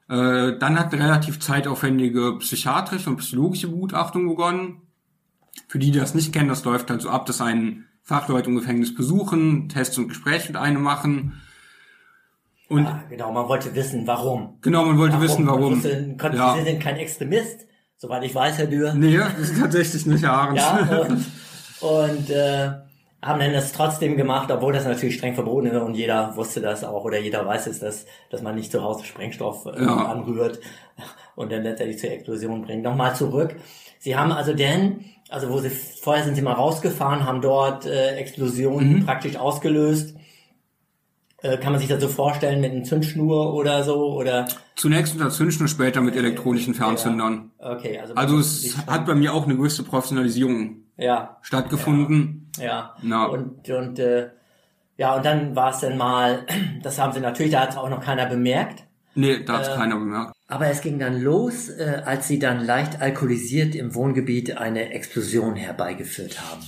Äh, 0.10 0.58
dann 0.58 0.80
hat 0.80 0.92
eine 0.94 1.04
relativ 1.04 1.39
zeitaufwendige 1.39 2.38
psychiatrische 2.39 3.10
und 3.10 3.18
psychologische 3.18 3.68
Begutachtung 3.68 4.28
begonnen. 4.28 4.82
Für 5.68 5.78
die, 5.80 5.92
die 5.92 6.00
das 6.00 6.16
nicht 6.16 6.34
kennen, 6.34 6.50
das 6.50 6.63
läuft 6.66 6.89
halt 6.89 7.01
so 7.01 7.10
ab, 7.10 7.25
dass 7.25 7.42
einen 7.42 7.86
Fachleute 8.01 8.50
im 8.50 8.56
Gefängnis 8.56 8.96
besuchen, 8.96 9.70
Tests 9.70 9.98
und 10.00 10.08
Gespräche 10.08 10.48
mit 10.48 10.58
einem 10.58 10.82
machen. 10.82 11.39
Und 12.70 12.84
Ja, 12.86 13.04
genau, 13.10 13.32
man 13.32 13.48
wollte 13.48 13.74
wissen, 13.75 14.08
warum. 14.08 14.58
genau, 14.62 14.86
man 14.86 14.98
wollte 14.98 15.20
wissen, 15.22 15.46
Man 15.46 15.56
warum. 15.56 15.75
wusste, 15.75 16.16
Ja. 16.34 16.56
Sie 16.58 16.63
sind 16.63 16.82
kein 16.82 16.98
Extremist, 16.98 17.68
soweit 17.98 18.24
ich 18.24 18.34
weiß, 18.34 18.58
Herr 18.58 18.68
Dürr. 18.68 18.94
Nee, 18.94 19.18
das 19.18 19.38
ist 19.38 19.60
tatsächlich 19.60 20.06
nicht 20.08 20.25
Arend. 20.25 20.58
Ja, 20.58 21.01
und, 21.01 21.25
und 21.82 22.30
äh, 22.32 22.72
haben 23.22 23.40
dann 23.40 23.52
das 23.54 23.74
trotzdem 23.74 24.16
gemacht, 24.16 24.50
obwohl 24.52 24.72
das 24.74 24.86
natürlich 24.86 25.16
streng 25.18 25.36
verboten 25.36 25.68
ist 25.68 25.76
und 25.82 25.96
jeder 25.96 26.36
wusste 26.38 26.62
das 26.62 26.84
auch 26.84 27.04
oder 27.04 27.20
jeder 27.20 27.46
weiß 27.46 27.68
es, 27.68 27.80
dass, 27.80 28.06
dass 28.30 28.42
man 28.42 28.56
nicht 28.56 28.72
zu 28.72 28.82
Hause 28.84 29.04
Sprengstoff 29.06 29.66
äh, 29.66 29.84
Ja. 29.84 30.06
anrührt 30.06 30.60
und 31.36 31.52
dann 31.52 31.64
letztendlich 31.64 32.00
zur 32.00 32.12
Explosion 32.12 32.62
bringt. 32.62 32.84
Nochmal 32.84 33.16
zurück. 33.16 33.56
Sie 34.00 34.16
haben 34.16 34.32
also 34.32 34.54
denn, 34.54 35.04
also 35.30 35.50
wo 35.50 35.60
Sie 35.60 35.70
vorher 35.70 36.24
sind 36.24 36.36
Sie 36.36 36.42
mal 36.42 36.54
rausgefahren, 36.54 37.26
haben 37.26 37.42
dort 37.42 37.86
äh, 37.86 38.16
Explosionen 38.16 39.00
Mhm. 39.00 39.06
praktisch 39.06 39.36
ausgelöst. 39.36 40.16
Äh, 41.42 41.58
kann 41.58 41.72
man 41.72 41.80
sich 41.80 41.88
das 41.90 42.02
so 42.02 42.10
vorstellen 42.10 42.60
mit 42.60 42.72
einer 42.72 42.84
Zündschnur 42.84 43.54
oder 43.54 43.84
so 43.84 44.14
oder 44.14 44.46
Zunächst 44.76 45.14
unter 45.14 45.30
Zündschnur, 45.30 45.68
später 45.70 46.02
mit 46.02 46.16
elektronischen 46.16 46.74
Fernzündern. 46.74 47.52
okay, 47.60 47.98
also 48.00 48.14
Also 48.16 48.40
es 48.40 48.78
hat 48.88 49.06
bei 49.06 49.16
mir 49.16 49.34
auch 49.34 49.46
eine 49.46 49.56
gewisse 49.56 49.84
Professionalisierung 49.84 50.84
ja 50.98 51.38
stattgefunden. 51.42 52.46
Ja. 52.46 52.49
Ja. 52.60 52.96
Und, 53.25 53.70
und 53.70 54.00
äh, 54.00 54.30
ja, 54.98 55.16
und 55.16 55.25
dann 55.25 55.56
war 55.56 55.72
es 55.72 55.80
dann 55.80 55.98
mal, 55.98 56.46
das 56.84 57.00
haben 57.00 57.13
sie 57.13 57.22
natürlich, 57.22 57.54
da 57.54 57.62
hat 57.62 57.70
es 57.70 57.78
auch 57.78 57.89
noch 57.89 58.01
keiner 58.01 58.25
bemerkt. 58.25 58.84
Nee, 59.16 59.44
da 59.44 59.60
hat 59.60 59.75
keiner 59.75 59.98
bemerkt. 59.98 60.34
Aber 60.48 60.68
es 60.68 60.82
ging 60.82 61.00
dann 61.00 61.22
los, 61.22 61.70
äh, 61.70 62.01
als 62.06 62.28
sie 62.28 62.39
dann 62.39 62.66
leicht 62.66 63.01
alkoholisiert 63.01 63.75
im 63.75 63.96
Wohngebiet 63.96 64.58
eine 64.58 64.92
Explosion 64.92 65.56
herbeigeführt 65.56 66.39
haben. 66.42 66.62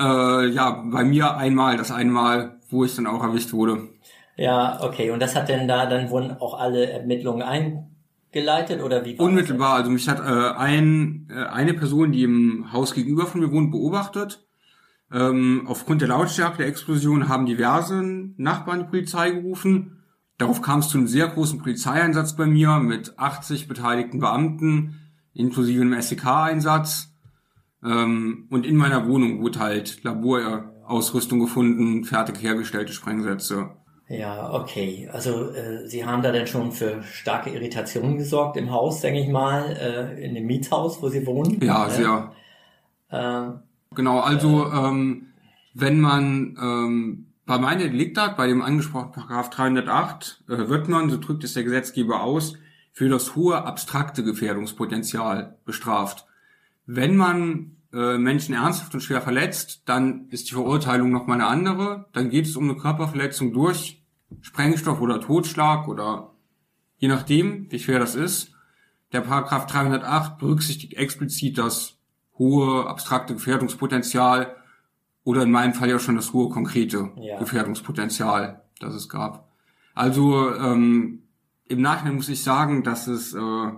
Äh, 0.00 0.48
ja, 0.48 0.82
bei 0.90 1.04
mir 1.04 1.36
einmal, 1.36 1.76
das 1.76 1.92
einmal, 1.92 2.58
wo 2.70 2.84
ich 2.84 2.96
dann 2.96 3.06
auch 3.06 3.22
erwischt 3.22 3.52
wurde. 3.52 3.88
Ja, 4.36 4.82
okay. 4.82 5.10
Und 5.10 5.20
das 5.20 5.36
hat 5.36 5.48
denn 5.48 5.68
da, 5.68 5.86
dann 5.86 6.10
wurden 6.10 6.32
auch 6.32 6.58
alle 6.58 6.90
Ermittlungen 6.90 7.42
eingeleitet 7.42 8.82
oder 8.82 9.04
wie 9.04 9.16
Unmittelbar, 9.16 9.74
also 9.74 9.90
mich 9.90 10.08
hat 10.08 10.20
äh, 10.20 10.56
ein, 10.56 11.28
äh, 11.30 11.44
eine 11.44 11.74
Person, 11.74 12.12
die 12.12 12.22
im 12.22 12.72
Haus 12.72 12.94
gegenüber 12.94 13.26
von 13.26 13.40
mir 13.40 13.52
wohnt, 13.52 13.70
beobachtet. 13.70 14.46
Ähm, 15.12 15.64
aufgrund 15.66 16.02
der 16.02 16.08
Lautstärke 16.08 16.58
der 16.58 16.66
Explosion 16.68 17.28
haben 17.28 17.46
diverse 17.46 18.02
Nachbarn 18.36 18.80
die 18.80 18.84
Polizei 18.90 19.30
gerufen. 19.30 20.04
Darauf 20.38 20.62
kam 20.62 20.80
es 20.80 20.88
zu 20.88 20.98
einem 20.98 21.08
sehr 21.08 21.26
großen 21.26 21.58
Polizeieinsatz 21.58 22.36
bei 22.36 22.46
mir 22.46 22.78
mit 22.78 23.18
80 23.18 23.68
beteiligten 23.68 24.20
Beamten, 24.20 25.00
inklusive 25.34 25.82
einem 25.82 26.00
SEK-Einsatz. 26.00 27.12
Ähm, 27.84 28.46
und 28.50 28.66
in 28.66 28.76
meiner 28.76 29.08
Wohnung 29.08 29.42
wurde 29.42 29.58
halt 29.58 30.02
Laborausrüstung 30.04 31.40
gefunden, 31.40 32.04
fertig 32.04 32.40
hergestellte 32.42 32.92
Sprengsätze. 32.92 33.70
Ja, 34.08 34.52
okay. 34.52 35.08
Also 35.12 35.52
äh, 35.52 35.86
sie 35.86 36.04
haben 36.04 36.22
da 36.22 36.32
dann 36.32 36.46
schon 36.46 36.72
für 36.72 37.02
starke 37.02 37.50
Irritationen 37.50 38.16
gesorgt 38.16 38.56
im 38.56 38.70
Haus, 38.72 39.00
denke 39.00 39.20
ich 39.20 39.28
mal, 39.28 39.76
äh, 39.76 40.24
in 40.24 40.34
dem 40.34 40.46
Mietshaus, 40.46 41.00
wo 41.00 41.08
sie 41.08 41.26
wohnen. 41.26 41.60
Ja, 41.62 41.88
sehr. 41.88 42.32
Ähm, 43.12 43.60
Genau, 43.94 44.20
also 44.20 44.70
ähm, 44.72 45.26
wenn 45.74 46.00
man 46.00 46.56
ähm, 46.62 47.26
bei 47.44 47.58
meiner 47.58 47.88
Deliktat, 47.88 48.36
bei 48.36 48.46
dem 48.46 48.62
angesprochenen 48.62 49.12
Paragraph 49.12 49.50
308, 49.50 50.44
äh, 50.48 50.68
wird 50.68 50.88
man, 50.88 51.10
so 51.10 51.18
drückt 51.18 51.42
es 51.42 51.54
der 51.54 51.64
Gesetzgeber 51.64 52.22
aus, 52.22 52.54
für 52.92 53.08
das 53.08 53.34
hohe 53.34 53.64
abstrakte 53.64 54.22
Gefährdungspotenzial 54.22 55.58
bestraft. 55.64 56.26
Wenn 56.86 57.16
man 57.16 57.76
äh, 57.92 58.18
Menschen 58.18 58.54
ernsthaft 58.54 58.94
und 58.94 59.00
schwer 59.00 59.20
verletzt, 59.20 59.82
dann 59.86 60.28
ist 60.28 60.48
die 60.48 60.54
Verurteilung 60.54 61.10
nochmal 61.10 61.40
eine 61.40 61.48
andere. 61.48 62.06
Dann 62.12 62.30
geht 62.30 62.46
es 62.46 62.56
um 62.56 62.70
eine 62.70 62.78
Körperverletzung 62.78 63.52
durch 63.52 64.04
Sprengstoff 64.40 65.00
oder 65.00 65.20
Totschlag 65.20 65.88
oder 65.88 66.30
je 66.98 67.08
nachdem, 67.08 67.70
wie 67.72 67.80
schwer 67.80 67.98
das 67.98 68.14
ist. 68.14 68.52
Der 69.12 69.22
Paragraph 69.22 69.66
308 69.66 70.38
berücksichtigt 70.38 70.94
explizit 70.94 71.58
das 71.58 71.99
hohe 72.40 72.86
abstrakte 72.88 73.34
Gefährdungspotenzial 73.34 74.56
oder 75.22 75.42
in 75.42 75.50
meinem 75.52 75.74
Fall 75.74 75.88
ja 75.90 76.00
schon 76.00 76.16
das 76.16 76.32
hohe 76.32 76.48
konkrete 76.48 77.10
Ja. 77.16 77.38
Gefährdungspotenzial, 77.38 78.62
das 78.80 78.94
es 78.94 79.08
gab. 79.08 79.48
Also 79.94 80.52
ähm, 80.56 81.22
im 81.68 81.80
Nachhinein 81.82 82.16
muss 82.16 82.28
ich 82.28 82.42
sagen, 82.42 82.82
dass 82.82 83.06
es 83.06 83.34
äh, 83.34 83.70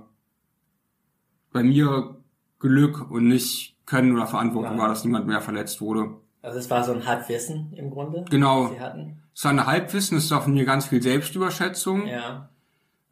bei 1.52 1.62
mir 1.62 2.16
Glück 2.60 3.10
und 3.10 3.26
nicht 3.28 3.76
Können 3.84 4.12
oder 4.14 4.26
Verantwortung 4.26 4.76
Ja. 4.76 4.82
war, 4.82 4.88
dass 4.88 5.04
niemand 5.04 5.26
mehr 5.26 5.40
verletzt 5.40 5.80
wurde. 5.80 6.14
Also 6.40 6.58
es 6.58 6.70
war 6.70 6.84
so 6.84 6.92
ein 6.92 7.04
Halbwissen 7.04 7.72
im 7.74 7.90
Grunde. 7.90 8.24
Genau. 8.30 8.68
Sie 8.68 8.80
hatten. 8.80 9.22
Es 9.34 9.44
war 9.44 9.50
eine 9.50 9.66
Halbwissen, 9.66 10.16
es 10.18 10.24
ist 10.24 10.32
auch 10.32 10.44
von 10.44 10.54
mir 10.54 10.64
ganz 10.64 10.86
viel 10.86 11.02
Selbstüberschätzung. 11.02 12.06
Ja. 12.06 12.48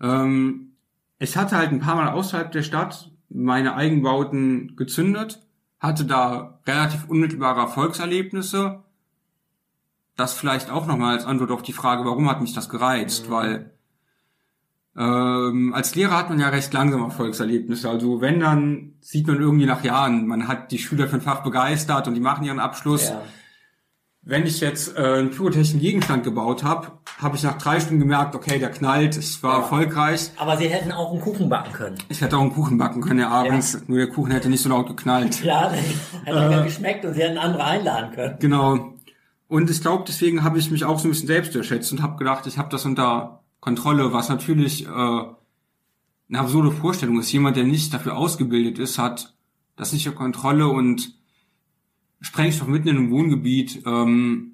Ähm, 0.01 0.73
ich 1.19 1.37
hatte 1.37 1.57
halt 1.57 1.73
ein 1.73 1.81
paar 1.81 1.97
Mal 1.97 2.11
außerhalb 2.13 2.51
der 2.53 2.63
Stadt 2.63 3.10
meine 3.31 3.75
Eigenbauten 3.75 4.77
gezündet, 4.77 5.41
hatte 5.79 6.05
da 6.05 6.61
relativ 6.67 7.09
unmittelbare 7.09 7.61
Erfolgserlebnisse. 7.61 8.83
Das 10.17 10.35
vielleicht 10.35 10.71
auch 10.71 10.87
nochmal 10.87 11.15
als 11.15 11.25
Antwort 11.25 11.51
auf 11.51 11.63
die 11.63 11.73
Frage, 11.73 12.05
warum 12.05 12.29
hat 12.29 12.43
mich 12.43 12.53
das 12.53 12.69
gereizt? 12.69 13.29
Mhm. 13.29 13.33
Weil 13.33 13.71
ähm, 14.97 15.73
als 15.73 15.95
Lehrer 15.95 16.19
hat 16.19 16.29
man 16.29 16.41
ja 16.41 16.49
recht 16.49 16.73
langsam 16.73 17.03
Erfolgserlebnisse. 17.03 17.89
Also 17.89 18.21
wenn, 18.21 18.41
dann 18.41 18.95
sieht 19.01 19.27
man 19.27 19.41
irgendwie 19.41 19.67
nach 19.67 19.85
Jahren, 19.85 20.27
man 20.27 20.49
hat 20.49 20.73
die 20.73 20.79
Schüler 20.79 21.09
für 21.09 21.17
ein 21.17 21.23
Fach 21.23 21.43
begeistert 21.43 22.09
und 22.09 22.15
die 22.15 22.21
machen 22.21 22.45
ihren 22.45 22.59
Abschluss. 22.59 23.09
Ja. 23.09 23.23
Wenn 24.23 24.45
ich 24.45 24.61
jetzt 24.61 24.99
äh, 24.99 25.01
einen 25.01 25.31
pyrotechnischen 25.31 25.81
Gegenstand 25.81 26.25
gebaut 26.25 26.65
habe, 26.65 26.93
habe 27.21 27.37
ich 27.37 27.43
nach 27.43 27.59
drei 27.59 27.81
Stunden 27.81 28.01
gemerkt, 28.01 28.35
okay, 28.35 28.59
der 28.59 28.71
knallt, 28.71 29.17
es 29.17 29.43
war 29.43 29.55
Ja. 29.55 29.59
erfolgreich. 29.61 30.31
Aber 30.37 30.57
Sie 30.57 30.69
hätten 30.69 30.91
auch 30.93 31.13
einen 31.13 31.21
Kuchen 31.21 31.49
backen 31.49 31.73
können. 31.73 31.97
Ich 32.09 32.21
hätte 32.21 32.37
auch 32.37 32.41
einen 32.43 32.53
Kuchen 32.53 32.79
backen 32.79 33.01
können, 33.03 33.21
ja, 33.21 33.29
abends, 33.29 33.83
nur 33.89 33.99
der 33.99 34.09
Kuchen 34.09 34.31
hätte 34.33 34.49
nicht 34.49 34.63
so 34.63 34.69
laut 34.69 34.87
geknallt. 34.87 35.43
Ja, 35.45 35.71
hätte 36.25 36.61
Äh. 36.61 36.65
geschmeckt 36.65 37.05
und 37.05 37.15
Sie 37.15 37.23
hätten 37.23 37.39
andere 37.39 37.65
einladen 37.65 38.13
können. 38.15 38.37
Genau. 38.41 38.95
Und 39.49 39.69
ich 39.69 39.81
glaube, 39.81 40.05
deswegen 40.07 40.45
habe 40.45 40.59
ich 40.59 40.71
mich 40.71 40.85
auch 40.85 40.99
so 40.99 41.09
ein 41.09 41.11
bisschen 41.11 41.27
selbst 41.27 41.55
überschätzt 41.55 41.91
und 41.93 42.03
habe 42.03 42.17
gedacht, 42.17 42.47
ich 42.47 42.57
habe 42.57 42.69
das 42.71 42.85
unter 42.87 43.43
Kontrolle, 43.61 44.13
was 44.13 44.29
natürlich 44.29 44.87
äh, 44.87 44.89
eine 44.89 45.35
absurde 46.39 46.71
Vorstellung 46.71 47.19
ist. 47.19 47.33
Jemand, 47.33 47.57
der 47.57 47.65
nicht 47.65 47.93
dafür 47.93 48.17
ausgebildet 48.17 48.79
ist, 48.79 48.99
hat 48.99 49.35
das 49.77 49.93
nicht 49.93 50.07
unter 50.07 50.19
Kontrolle 50.19 50.69
und 50.69 51.15
Sprengstoff 52.21 52.69
mitten 52.69 52.89
in 52.89 52.97
einem 52.97 53.11
Wohngebiet 53.11 53.83
ähm, 53.87 54.50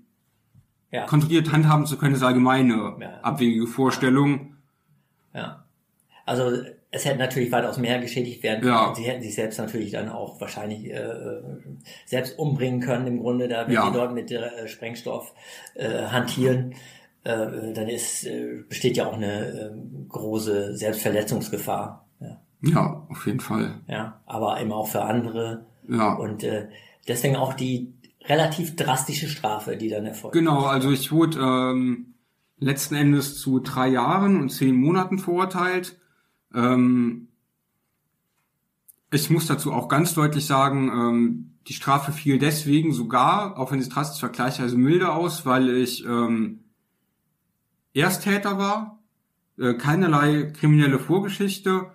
Ja. 0.92 1.04
kontrolliert 1.06 1.52
handhaben 1.52 1.84
zu 1.86 1.98
können, 1.98 2.14
ist 2.14 2.22
allgemeine 2.22 2.96
Ja. 3.00 3.20
abwegige 3.22 3.66
Vorstellung. 3.66 4.54
Ja. 5.34 5.64
Also 6.24 6.50
es 6.90 7.04
hätte 7.04 7.18
natürlich 7.18 7.52
weitaus 7.52 7.76
mehr 7.78 7.98
geschädigt 7.98 8.42
werden 8.42 8.60
können. 8.62 8.72
Ja. 8.72 8.94
Sie 8.94 9.02
hätten 9.02 9.22
sich 9.22 9.34
selbst 9.34 9.58
natürlich 9.58 9.90
dann 9.92 10.08
auch 10.08 10.40
wahrscheinlich 10.40 10.90
äh, 10.90 11.40
selbst 12.06 12.38
umbringen 12.38 12.80
können 12.80 13.06
im 13.06 13.18
Grunde, 13.20 13.48
da 13.48 13.66
wenn 13.66 13.74
Ja. 13.74 13.86
Sie 13.86 13.92
dort 13.92 14.14
mit 14.14 14.30
äh, 14.30 14.66
Sprengstoff 14.68 15.34
äh, 15.74 16.06
hantieren. 16.06 16.74
Äh, 17.24 17.72
dann 17.74 17.88
ist, 17.88 18.24
äh, 18.24 18.62
besteht 18.68 18.96
ja 18.96 19.06
auch 19.06 19.14
eine 19.14 19.46
äh, 19.46 19.70
große 20.08 20.76
Selbstverletzungsgefahr. 20.76 22.06
Ja. 22.20 22.40
Ja, 22.62 23.06
auf 23.10 23.26
jeden 23.26 23.40
Fall. 23.40 23.74
ja, 23.88 24.20
aber 24.26 24.60
eben 24.60 24.72
auch 24.72 24.86
für 24.88 25.02
andere. 25.02 25.66
Ja. 25.88 26.14
Und 26.14 26.44
äh, 26.44 26.68
deswegen 27.08 27.36
auch 27.36 27.54
die 27.54 27.92
relativ 28.28 28.76
drastische 28.76 29.28
Strafe, 29.28 29.76
die 29.76 29.88
dann 29.88 30.06
erfolgt. 30.06 30.34
Genau, 30.34 30.64
also 30.64 30.90
ich 30.90 31.12
wurde 31.12 31.38
ähm, 31.38 32.14
letzten 32.58 32.94
Endes 32.94 33.38
zu 33.38 33.60
drei 33.60 33.88
Jahren 33.88 34.40
und 34.40 34.50
zehn 34.50 34.74
Monaten 34.76 35.18
verurteilt. 35.18 35.98
Ähm, 36.54 37.28
ich 39.12 39.30
muss 39.30 39.46
dazu 39.46 39.72
auch 39.72 39.88
ganz 39.88 40.14
deutlich 40.14 40.46
sagen, 40.46 40.88
ähm, 40.88 41.52
die 41.68 41.72
Strafe 41.72 42.12
fiel 42.12 42.38
deswegen 42.38 42.92
sogar, 42.92 43.58
auch 43.58 43.72
wenn 43.72 43.82
sie 43.82 43.88
drastisch 43.88 44.20
vergleichsweise 44.20 44.76
milde 44.76 45.12
aus, 45.12 45.46
weil 45.46 45.68
ich 45.70 46.04
ähm, 46.04 46.60
Ersttäter 47.92 48.58
war, 48.58 49.02
äh, 49.58 49.74
keinerlei 49.74 50.52
kriminelle 50.52 50.98
Vorgeschichte 50.98 51.90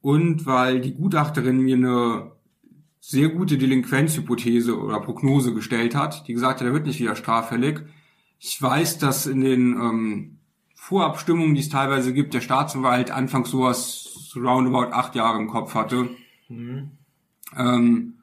und 0.00 0.46
weil 0.46 0.80
die 0.80 0.94
Gutachterin 0.94 1.58
mir 1.58 1.76
eine 1.76 2.32
sehr 3.00 3.30
gute 3.30 3.58
Delinquenzhypothese 3.58 4.78
oder 4.78 5.00
Prognose 5.00 5.54
gestellt 5.54 5.94
hat, 5.94 6.28
die 6.28 6.34
gesagt 6.34 6.60
hat, 6.60 6.66
er 6.66 6.74
wird 6.74 6.86
nicht 6.86 7.00
wieder 7.00 7.16
straffällig. 7.16 7.80
Ich 8.38 8.60
weiß, 8.60 8.98
dass 8.98 9.26
in 9.26 9.40
den 9.40 9.72
ähm, 9.72 10.38
Vorabstimmungen, 10.74 11.54
die 11.54 11.60
es 11.60 11.68
teilweise 11.68 12.12
gibt, 12.12 12.34
der 12.34 12.40
Staatsanwalt 12.40 13.10
anfangs 13.10 13.50
sowas 13.50 14.10
so 14.28 14.40
roundabout 14.40 14.92
acht 14.92 15.14
Jahre 15.14 15.38
im 15.38 15.48
Kopf 15.48 15.74
hatte. 15.74 16.10
Mhm. 16.48 16.92
Ähm, 17.56 18.14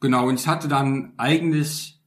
genau, 0.00 0.28
und 0.28 0.38
ich 0.38 0.46
hatte 0.46 0.68
dann 0.68 1.12
eigentlich, 1.16 2.00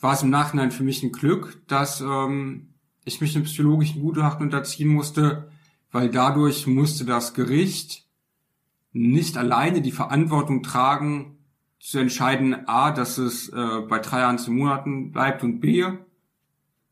war 0.00 0.14
es 0.14 0.22
im 0.22 0.30
Nachhinein 0.30 0.70
für 0.70 0.84
mich 0.84 1.02
ein 1.02 1.12
Glück, 1.12 1.60
dass 1.68 2.00
ähm, 2.00 2.68
ich 3.04 3.20
mich 3.20 3.34
einem 3.34 3.44
psychologischen 3.44 4.02
Gutachten 4.02 4.46
unterziehen 4.46 4.88
musste, 4.88 5.50
weil 5.90 6.10
dadurch 6.10 6.66
musste 6.66 7.04
das 7.04 7.34
Gericht 7.34 8.05
nicht 8.96 9.36
alleine 9.36 9.82
die 9.82 9.92
Verantwortung 9.92 10.62
tragen, 10.62 11.36
zu 11.78 11.98
entscheiden, 11.98 12.66
a, 12.66 12.90
dass 12.90 13.18
es 13.18 13.48
äh, 13.50 13.80
bei 13.88 13.98
drei 13.98 14.20
Jahren 14.20 14.38
zu 14.38 14.50
Monaten 14.50 15.12
bleibt 15.12 15.44
und 15.44 15.60
b, 15.60 15.84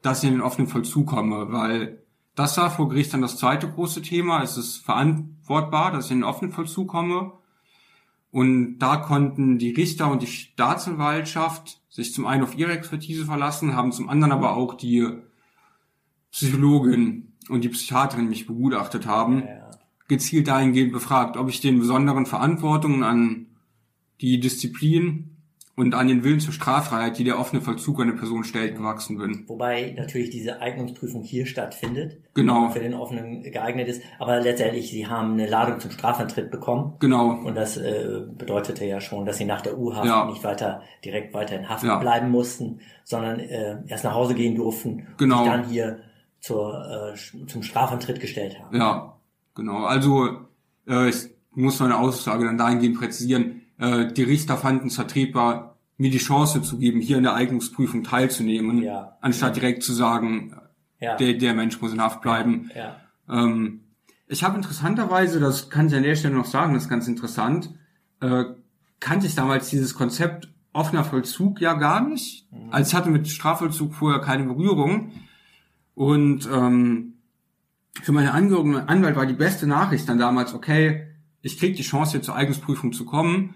dass 0.03 0.23
ich 0.23 0.29
in 0.29 0.37
den 0.37 0.43
offenen 0.43 0.69
Vollzug 0.69 1.07
komme, 1.09 1.51
weil 1.51 2.03
das 2.35 2.59
war 2.59 2.71
vor 2.71 2.89
Gericht 2.89 3.13
dann 3.15 3.23
das 3.23 3.39
zweite 3.39 3.71
große 3.71 4.03
Thema. 4.03 4.43
Es 4.43 4.57
ist 4.57 4.79
verantwortbar, 4.79 5.93
dass 5.93 6.07
ich 6.07 6.11
in 6.13 6.19
den 6.19 6.25
offenen 6.25 6.53
Vollzug 6.53 6.89
komme. 6.89 7.33
Und 8.31 8.79
da 8.79 8.97
konnten 8.97 9.59
die 9.59 9.71
Richter 9.71 10.11
und 10.11 10.21
die 10.21 10.27
Staatsanwaltschaft 10.27 11.81
sich 11.89 12.13
zum 12.13 12.27
einen 12.27 12.43
auf 12.43 12.59
ihre 12.59 12.73
Expertise 12.73 13.25
verlassen, 13.25 13.77
haben 13.77 13.93
zum 13.93 14.09
anderen 14.09 14.33
aber 14.33 14.57
auch 14.57 14.75
die 14.75 15.09
Psychologin 16.33 17.33
und 17.49 17.63
die 17.63 17.69
Psychiaterin 17.69 18.29
mich 18.29 18.47
begutachtet 18.47 19.07
haben, 19.07 19.45
Ja. 19.47 19.64
Gezielt 20.09 20.49
dahingehend 20.49 20.93
befragt, 20.93 21.37
ob 21.37 21.49
ich 21.49 21.61
den 21.61 21.79
besonderen 21.79 22.27
Verantwortungen 22.27 23.03
an 23.03 23.47
die 24.21 24.39
Disziplin 24.41 25.31
und 25.77 25.93
an 25.95 26.07
den 26.07 26.23
Willen 26.23 26.39
zur 26.39 26.53
Straffreiheit, 26.53 27.19
die 27.19 27.25
der 27.25 27.37
offene 27.37 27.61
Vollzug 27.61 28.01
einer 28.01 28.13
Person 28.13 28.45
stellt, 28.45 28.77
gewachsen 28.77 29.19
bin. 29.19 29.43
Wobei 29.49 29.93
natürlich 29.97 30.31
diese 30.31 30.61
Eignungsprüfung 30.61 31.25
hier 31.25 31.47
stattfindet. 31.47 32.21
Genau. 32.35 32.71
Für 32.71 32.79
den 32.79 32.95
offenen 32.95 33.43
geeignet 33.43 33.89
ist. 33.89 34.01
Aber 34.21 34.41
letztendlich, 34.41 34.91
sie 34.91 35.09
haben 35.09 35.33
eine 35.33 35.49
Ladung 35.49 35.81
zum 35.81 35.91
Strafantritt 35.91 36.53
bekommen. 36.53 36.93
Genau. 37.01 37.31
Und 37.31 37.57
das 37.57 37.77
äh, 37.77 38.21
bedeutete 38.39 38.85
ja 38.85 39.01
schon, 39.01 39.27
dass 39.27 39.39
sie 39.39 39.47
nach 39.47 39.63
der 39.63 39.77
U-Haft 39.77 40.07
Ja. 40.07 40.27
nicht 40.27 40.45
weiter 40.45 40.83
direkt 41.05 41.35
weiter 41.35 41.59
in 41.59 41.69
Haft 41.69 41.83
Ja. 41.83 41.99
bleiben 41.99 42.31
mussten, 42.31 42.79
sondern 43.03 43.41
äh, 43.41 43.79
erst 43.89 44.05
nach 44.05 44.15
Hause 44.15 44.35
gehen 44.37 44.55
durften 44.55 45.09
Genau. 45.17 45.39
und 45.39 45.45
sich 45.45 45.53
dann 45.53 45.69
hier 45.69 45.99
zur, 46.39 47.13
äh, 47.15 47.47
zum 47.49 47.63
Strafantritt 47.65 48.21
gestellt 48.21 48.61
haben. 48.61 48.77
Ja, 48.77 49.14
genau. 49.55 49.85
Also 49.85 50.47
äh, 50.87 51.09
ich 51.11 51.31
muss 51.53 51.81
meine 51.81 51.99
Aussage 51.99 52.45
dann 52.45 52.59
dahingehend 52.59 52.99
präzisieren. 52.99 53.63
Äh, 53.79 54.13
die 54.13 54.23
Richter 54.23 54.57
fanden 54.57 54.89
es 54.89 54.97
vertretbar, 54.97 55.77
mir 55.97 56.11
die 56.11 56.19
Chance 56.19 56.63
zu 56.63 56.79
geben, 56.79 57.01
hier 57.01 57.17
in 57.19 57.23
der 57.23 57.35
Eignungsprüfung 57.35 58.03
teilzunehmen, 58.03 58.83
Ja. 58.83 59.17
anstatt 59.21 59.57
direkt 59.57 59.83
zu 59.85 59.93
sagen, 59.93 60.57
Ja. 61.01 61.17
der, 61.17 61.35
der 61.35 61.55
Mensch 61.55 61.81
muss 61.81 61.93
in 61.93 62.01
Haft 62.01 62.21
bleiben. 62.21 62.71
ja. 62.75 62.97
Ähm, 63.29 63.81
ich 64.27 64.43
habe 64.43 64.57
interessanterweise, 64.57 65.39
das 65.39 65.69
kann 65.71 65.87
ich 65.87 65.95
an 65.95 66.03
der 66.03 66.17
Stelle 66.17 66.35
noch 66.35 66.47
sagen, 66.47 66.75
das 66.75 66.85
ist 66.85 66.89
ganz 66.89 67.07
interessant, 67.07 67.75
äh, 68.21 68.45
kannte 68.99 69.27
ich 69.27 69.35
damals 69.35 69.69
dieses 69.69 69.95
Konzept 69.95 70.49
offener 70.73 71.05
Vollzug 71.05 71.61
ja 71.61 71.75
gar 71.75 72.01
nicht. 72.01 72.49
Also 72.71 72.89
ich 72.91 72.95
hatte 72.97 73.11
mit 73.11 73.29
Strafvollzug 73.29 73.95
vorher 73.95 74.21
keine 74.21 74.45
Berührung. 74.45 75.13
Und 75.95 76.49
ähm, 76.53 77.14
für 78.03 78.13
meine 78.13 78.33
Angehörigen 78.33 78.75
und 78.75 78.89
Anwalt 78.89 79.17
war 79.17 79.27
die 79.27 79.35
beste 79.35 79.67
Nachricht 79.67 80.09
dann 80.09 80.19
damals, 80.19 80.55
okay, 80.55 81.07
ich 81.43 81.59
krieg 81.59 81.77
die 81.77 81.83
Chance, 81.83 82.13
hier 82.13 82.23
zur 82.23 82.37
Eignungsprüfung 82.37 82.93
zu 82.93 83.05
kommen. 83.05 83.55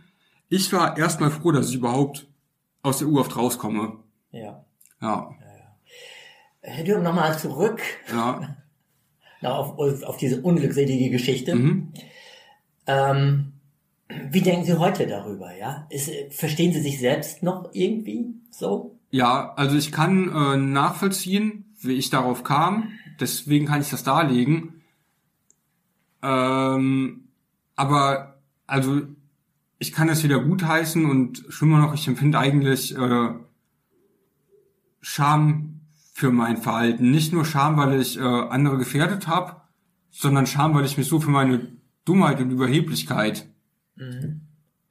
Ich 0.49 0.73
war 0.73 0.97
erstmal 0.97 1.31
froh, 1.31 1.53
dass 1.53 1.69
ich 1.71 1.77
überhaupt 1.77 2.27
aus 2.83 2.99
der 2.99 3.09
U-Haft 3.09 3.37
rauskomme. 3.37 3.99
ja. 4.33 4.65
Ja, 5.01 5.31
Herr 6.61 6.85
Dürr, 6.85 6.99
nochmal 7.01 7.39
zurück 7.39 7.81
ja. 8.11 8.57
na, 9.41 9.55
auf, 9.55 9.79
auf 9.79 10.17
diese 10.17 10.43
unglückselige 10.43 11.11
Geschichte. 11.11 11.55
Mhm. 11.55 11.93
Ähm, 12.87 13.53
wie 14.31 14.41
denken 14.41 14.65
Sie 14.65 14.79
heute 14.79 15.07
darüber? 15.07 15.55
Ja, 15.55 15.87
Ist, 15.91 16.11
verstehen 16.31 16.73
Sie 16.73 16.81
sich 16.81 16.99
selbst 16.99 17.43
noch 17.43 17.71
irgendwie 17.73 18.35
so? 18.51 18.97
Ja, 19.11 19.53
also 19.55 19.77
ich 19.77 19.93
kann 19.93 20.29
äh, 20.35 20.57
nachvollziehen, 20.57 21.65
wie 21.81 21.95
ich 21.95 22.11
darauf 22.11 22.43
kam. 22.43 22.93
Deswegen 23.21 23.67
kann 23.67 23.81
ich 23.81 23.91
das 23.91 24.03
darlegen. 24.05 24.83
Ähm, 26.23 27.29
aber 27.77 28.39
also 28.67 29.03
ich 29.79 29.93
kann 29.93 30.09
es 30.09 30.25
wieder 30.25 30.41
gutheißen 30.41 31.07
und 31.09 31.45
schlimmer 31.49 31.79
noch, 31.79 31.95
ich 31.95 32.09
empfinde 32.09 32.39
eigentlich 32.39 32.97
äh, 32.97 33.31
Scham 35.01 35.81
für 36.13 36.31
mein 36.33 36.57
Verhalten. 36.57 37.11
Nicht 37.11 37.33
nur 37.33 37.45
Scham, 37.45 37.77
weil 37.77 38.01
ich 38.01 38.19
äh, 38.19 38.23
andere 38.23 38.77
gefährdet 38.79 39.29
habe, 39.29 39.61
sondern 40.11 40.47
Scham, 40.47 40.75
weil 40.75 40.85
ich 40.85 40.99
mich 40.99 41.07
so 41.07 41.21
für 41.21 41.31
meine 41.31 41.69
Dummheit 42.05 42.41
und 42.41 42.51
Überheblichkeit 42.51 43.47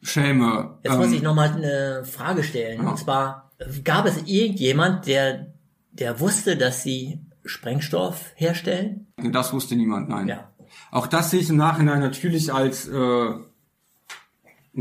schäme. 0.02 0.78
Jetzt 0.84 0.98
muss 0.98 1.08
Ähm, 1.08 1.14
ich 1.14 1.22
nochmal 1.22 1.50
eine 1.50 2.04
Frage 2.06 2.44
stellen. 2.44 2.84
ja. 2.84 2.90
Und 2.90 2.98
zwar, 2.98 3.52
gab 3.84 4.06
es 4.06 4.18
irgendjemand, 4.26 5.08
der, 5.08 5.54
der 5.92 6.20
wusste, 6.20 6.56
dass 6.58 6.84
Sie 6.84 7.20
Sprengstoff 7.48 8.32
herstellen? 8.36 9.08
das 9.18 9.54
wusste 9.54 9.76
niemand, 9.76 10.10
nein. 10.10 10.28
Ja. 10.28 10.50
Auch 10.92 11.08
das 11.08 11.32
sehe 11.32 11.40
ich 11.40 11.50
im 11.50 11.58
Nachhinein 11.58 12.00
natürlich 12.00 12.54
als 12.54 12.88
äh, 12.88 12.94
einen 12.96 13.42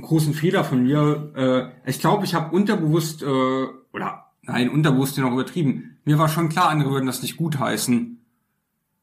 großen 0.03 0.35
Fehler 0.35 0.65
von 0.65 0.83
mir. 0.83 1.73
Äh, 1.85 1.91
ich 1.91 2.01
glaube, 2.01 2.25
ich 2.25 2.35
habe 2.35 2.55
unterbewusst, 2.55 3.23
äh, 3.23 3.27
oder 3.93 4.27
nein, 4.43 4.69
unterbewusst 4.69 5.19
noch 5.19 5.33
übertrieben. 5.33 5.99
Mir 6.05 6.19
war 6.19 6.29
schon 6.29 6.49
klar, 6.49 6.69
andere 6.69 6.91
würden 6.91 7.07
das 7.07 7.23
nicht 7.23 7.37
gut 7.37 7.59
heißen. 7.59 8.25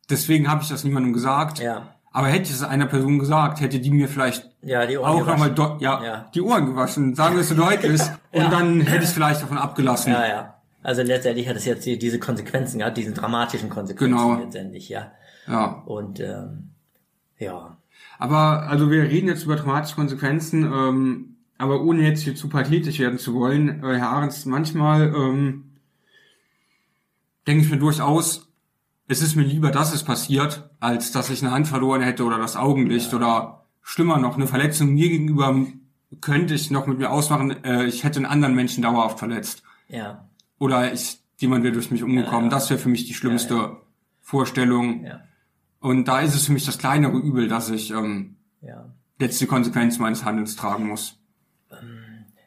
Deswegen 0.10 0.50
habe 0.50 0.62
ich 0.64 0.70
das 0.70 0.84
niemandem 0.84 1.14
gesagt. 1.14 1.60
Ja. 1.60 1.96
Aber 2.12 2.28
hätte 2.28 2.44
ich 2.44 2.52
es 2.52 2.62
einer 2.64 2.86
Person 2.86 3.18
gesagt, 3.18 3.60
hätte 3.60 3.80
die 3.80 3.90
mir 3.90 4.08
vielleicht 4.08 4.52
Ja, 4.62 4.86
die 4.86 4.98
Ohren 4.98 5.24
auch 5.24 5.26
nochmal 5.26 5.56
ja, 5.80 6.04
Ja. 6.04 6.26
die 6.34 6.42
Ohren 6.42 6.68
gewaschen, 6.68 7.16
sagen 7.16 7.36
wir 7.36 7.42
es 7.42 7.50
so 7.50 7.56
deutlich. 7.56 8.02
Und 8.32 8.52
dann 8.52 8.82
hätte 8.82 9.00
ich 9.04 9.10
es 9.10 9.14
vielleicht 9.14 9.42
davon 9.42 9.58
abgelassen. 9.58 10.14
Ja, 10.14 10.28
ja. 10.28 10.54
Also 10.84 11.02
letztendlich 11.02 11.48
hat 11.48 11.56
es 11.56 11.66
jetzt 11.66 11.86
die, 11.86 11.98
diese 11.98 12.20
Konsequenzen 12.20 12.80
gehabt, 12.80 12.98
diesen 12.98 13.14
dramatischen 13.14 13.70
Konsequenzen 13.70 14.18
Genau. 14.18 14.40
letztendlich, 14.40 14.90
ja. 14.90 15.12
ja. 15.48 15.82
Und 15.86 16.20
ähm, 16.20 16.72
ja, 17.40 17.78
Aber 18.20 18.64
also 18.64 18.92
wir 18.92 19.04
reden 19.04 19.28
jetzt 19.28 19.44
über 19.44 19.58
traumatische 19.58 19.96
Konsequenzen, 19.96 20.64
ähm, 20.64 21.36
aber 21.58 21.82
ohne 21.82 22.04
jetzt 22.04 22.22
hier 22.24 22.36
zu 22.36 22.50
pathetisch 22.50 23.00
werden 23.00 23.18
zu 23.18 23.34
wollen, 23.34 23.84
äh, 23.84 23.98
Herr 23.98 24.10
Ahrens, 24.10 24.46
manchmal 24.46 25.14
ähm, 25.16 25.72
denke 27.48 27.64
ich 27.64 27.72
mir 27.72 27.78
durchaus, 27.78 28.48
es 29.08 29.22
ist 29.22 29.36
mir 29.36 29.44
lieber, 29.44 29.72
dass 29.72 29.94
es 29.94 30.04
passiert, 30.04 30.70
als 30.80 31.12
dass 31.12 31.30
ich 31.30 31.42
eine 31.42 31.52
Hand 31.52 31.68
verloren 31.68 32.02
hätte 32.02 32.24
oder 32.24 32.38
das 32.38 32.56
Augenlicht 32.56 33.14
oder 33.14 33.66
schlimmer 33.82 34.18
noch, 34.18 34.36
eine 34.36 34.48
Verletzung 34.48 34.94
mir 34.94 35.10
gegenüber 35.10 35.66
könnte 36.22 36.54
ich 36.54 36.72
noch 36.72 36.88
mit 36.88 37.00
mir 37.00 37.10
ausmachen, 37.12 37.64
äh, 37.64 37.86
ich 37.86 38.04
hätte 38.04 38.18
einen 38.18 38.26
anderen 38.26 38.56
Menschen 38.56 38.84
dauerhaft 38.84 39.20
verletzt. 39.20 39.64
ja, 39.88 40.26
Oder 40.64 40.94
ich, 40.94 41.20
jemand 41.40 41.66
wäre 41.66 41.74
durch 41.74 41.92
mich 41.92 42.04
umgekommen. 42.04 42.50
Das 42.50 42.70
wäre 42.70 42.80
für 42.80 42.88
mich 42.88 43.06
die 43.06 43.14
schlimmste 43.14 43.76
Vorstellung. 44.22 45.04
ja, 45.04 45.20
Und 45.82 46.08
da 46.08 46.22
ist 46.22 46.36
es 46.36 46.46
für 46.46 46.54
mich 46.54 46.66
das 46.66 46.78
kleinere 46.78 47.18
Übel, 47.18 47.50
dass 47.50 47.70
ich 47.70 47.92
ähm, 47.92 48.38
ja. 48.62 48.90
jetzt 49.20 49.42
die 49.42 49.46
Konsequenz 49.46 50.00
meines 50.00 50.24
Handelns 50.24 50.56
tragen 50.56 50.88
muss. 50.88 51.20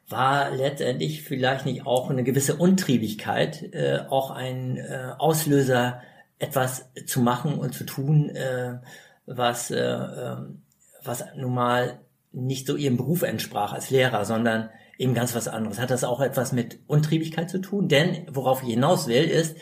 War 0.08 0.50
letztendlich 0.50 1.24
vielleicht 1.24 1.66
nicht 1.66 1.84
auch 1.84 2.08
eine 2.08 2.24
gewisse 2.24 2.56
Untriebigkeit, 2.56 3.62
äh, 3.74 3.98
auch 4.08 4.30
ein 4.30 4.78
äh, 4.78 5.12
Auslöser, 5.18 6.00
etwas 6.38 6.90
zu 7.04 7.20
machen 7.20 7.58
und 7.58 7.74
zu 7.74 7.84
tun, 7.84 8.30
äh, 8.30 8.78
was, 9.26 9.70
äh, 9.70 9.76
ähm, 9.78 10.62
was 11.04 11.22
nun 11.36 11.52
mal 11.52 12.00
nicht 12.32 12.66
so 12.66 12.76
ihrem 12.76 12.96
Beruf 12.96 13.20
entsprach 13.20 13.74
als 13.74 13.90
Lehrer, 13.90 14.24
sondern 14.24 14.70
eben 14.98 15.14
ganz 15.14 15.34
was 15.34 15.48
anderes. 15.48 15.78
Hat 15.78 15.90
das 15.90 16.04
auch 16.04 16.20
etwas 16.20 16.52
mit 16.52 16.78
Untriebigkeit 16.86 17.50
zu 17.50 17.58
tun? 17.58 17.88
Denn 17.88 18.26
worauf 18.30 18.62
ich 18.62 18.68
hinaus 18.70 19.06
will, 19.08 19.24
ist, 19.24 19.56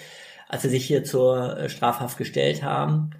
als 0.48 0.62
sie 0.62 0.68
sich 0.68 0.84
hier 0.86 1.04
zur 1.04 1.56
äh, 1.58 1.68
Strafhaft 1.68 2.18
gestellt 2.18 2.62
haben, 2.62 3.10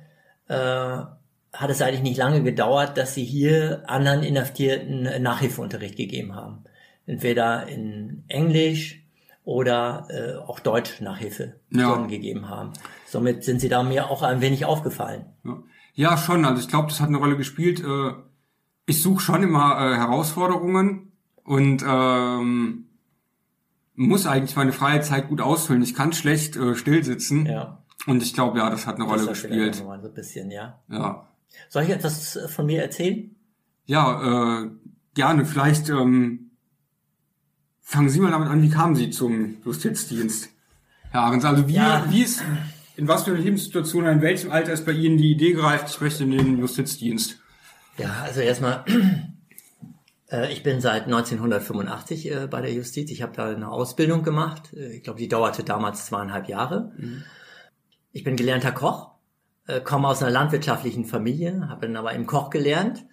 äh, 0.48 0.56
hat 0.56 1.70
es 1.70 1.80
eigentlich 1.82 2.02
nicht 2.02 2.16
lange 2.18 2.42
gedauert, 2.42 2.96
dass 2.98 3.14
sie 3.14 3.24
hier 3.24 3.82
anderen 3.86 4.22
Inhaftierten 4.22 5.22
Nachhilfeunterricht 5.22 5.96
gegeben 5.96 6.34
haben. 6.34 6.64
Entweder 7.06 7.66
in 7.68 8.24
Englisch 8.28 9.02
oder 9.44 10.08
äh, 10.10 10.36
auch 10.36 10.58
Deutsch 10.58 11.00
Nachhilfe 11.00 11.60
Ja. 11.70 11.96
gegeben 12.06 12.48
haben. 12.48 12.72
Somit 13.06 13.44
sind 13.44 13.60
sie 13.60 13.68
da 13.68 13.82
mir 13.82 14.10
auch 14.10 14.22
ein 14.22 14.40
wenig 14.40 14.64
aufgefallen. 14.64 15.26
Ja, 15.44 15.62
ja 15.94 16.16
schon. 16.16 16.44
Also 16.44 16.60
ich 16.62 16.68
glaube, 16.68 16.88
das 16.88 17.00
hat 17.00 17.08
eine 17.08 17.18
Rolle 17.18 17.36
gespielt. 17.36 17.80
Äh, 17.80 18.12
ich 18.86 19.02
suche 19.02 19.20
schon 19.22 19.42
immer 19.42 19.76
äh, 19.78 19.96
Herausforderungen 19.96 21.12
und 21.44 21.84
ähm, 21.86 22.86
muss 23.94 24.26
eigentlich 24.26 24.56
meine 24.56 24.72
freie 24.72 25.00
Zeit 25.00 25.28
gut 25.28 25.40
ausfüllen. 25.40 25.82
Ich 25.82 25.94
kann 25.94 26.12
schlecht 26.12 26.56
äh, 26.56 26.74
still 26.74 27.04
sitzen. 27.04 27.46
Ja. 27.46 27.82
Und 28.06 28.22
ich 28.22 28.34
glaube, 28.34 28.58
ja, 28.58 28.68
das 28.70 28.86
hat 28.86 28.96
eine 28.96 29.04
Rolle 29.04 29.20
Das 29.20 29.28
hat 29.28 29.36
vielleicht 29.36 29.72
gespielt. 29.72 29.74
So 29.76 29.90
ein 29.90 30.14
bisschen, 30.14 30.50
ja. 30.50 30.80
Ja. 30.90 31.28
Soll 31.68 31.84
ich 31.84 31.90
etwas 31.90 32.38
von 32.48 32.66
mir 32.66 32.82
erzählen? 32.82 33.34
Ja, 33.86 34.62
äh, 34.64 34.70
gerne. 35.14 35.44
Vielleicht 35.46 35.88
ähm, 35.90 36.50
fangen 37.80 38.08
Sie 38.08 38.20
mal 38.20 38.30
damit 38.30 38.48
an, 38.48 38.62
wie 38.62 38.70
kamen 38.70 38.96
Sie 38.96 39.10
zum 39.10 39.56
Justizdienst? 39.64 40.48
Herr 41.10 41.22
Ahrens, 41.22 41.44
also 41.44 41.68
wie, 41.68 41.74
Ja. 41.74 42.04
wie 42.10 42.22
ist, 42.22 42.42
in 42.96 43.06
was 43.06 43.22
für 43.22 43.30
einer 43.30 43.40
Lebenssituation, 43.40 44.04
in 44.06 44.20
welchem 44.22 44.50
Alter 44.50 44.72
ist 44.72 44.84
bei 44.84 44.92
Ihnen 44.92 45.16
die 45.16 45.30
Idee 45.30 45.52
gereift, 45.52 45.88
ich 45.88 46.00
möchte 46.00 46.24
in 46.24 46.32
den 46.32 46.58
Justizdienst? 46.58 47.38
Ja, 47.98 48.12
also 48.22 48.40
erstmal, 48.40 48.84
ich 50.50 50.62
bin 50.62 50.80
seit 50.80 51.04
1985 51.04 52.30
äh, 52.32 52.46
bei 52.46 52.60
der 52.60 52.72
Justiz. 52.72 53.10
Ich 53.10 53.22
habe 53.22 53.32
da 53.36 53.48
eine 53.50 53.70
Ausbildung 53.70 54.22
gemacht. 54.22 54.72
Äh, 54.72 54.96
Ich 54.96 55.02
glaube, 55.02 55.18
die 55.18 55.28
dauerte 55.28 55.64
damals 55.64 56.06
zweieinhalb 56.06 56.48
Jahre. 56.48 56.92
Ich 58.12 58.24
bin 58.24 58.36
gelernter 58.36 58.72
Koch, 58.72 59.10
äh, 59.66 59.80
komme 59.80 60.08
aus 60.08 60.22
einer 60.22 60.30
landwirtschaftlichen 60.32 61.04
Familie, 61.04 61.68
habe 61.68 61.86
dann 61.86 61.96
aber 61.96 62.14
eben 62.14 62.26
Koch 62.26 62.50
gelernt 62.50 63.04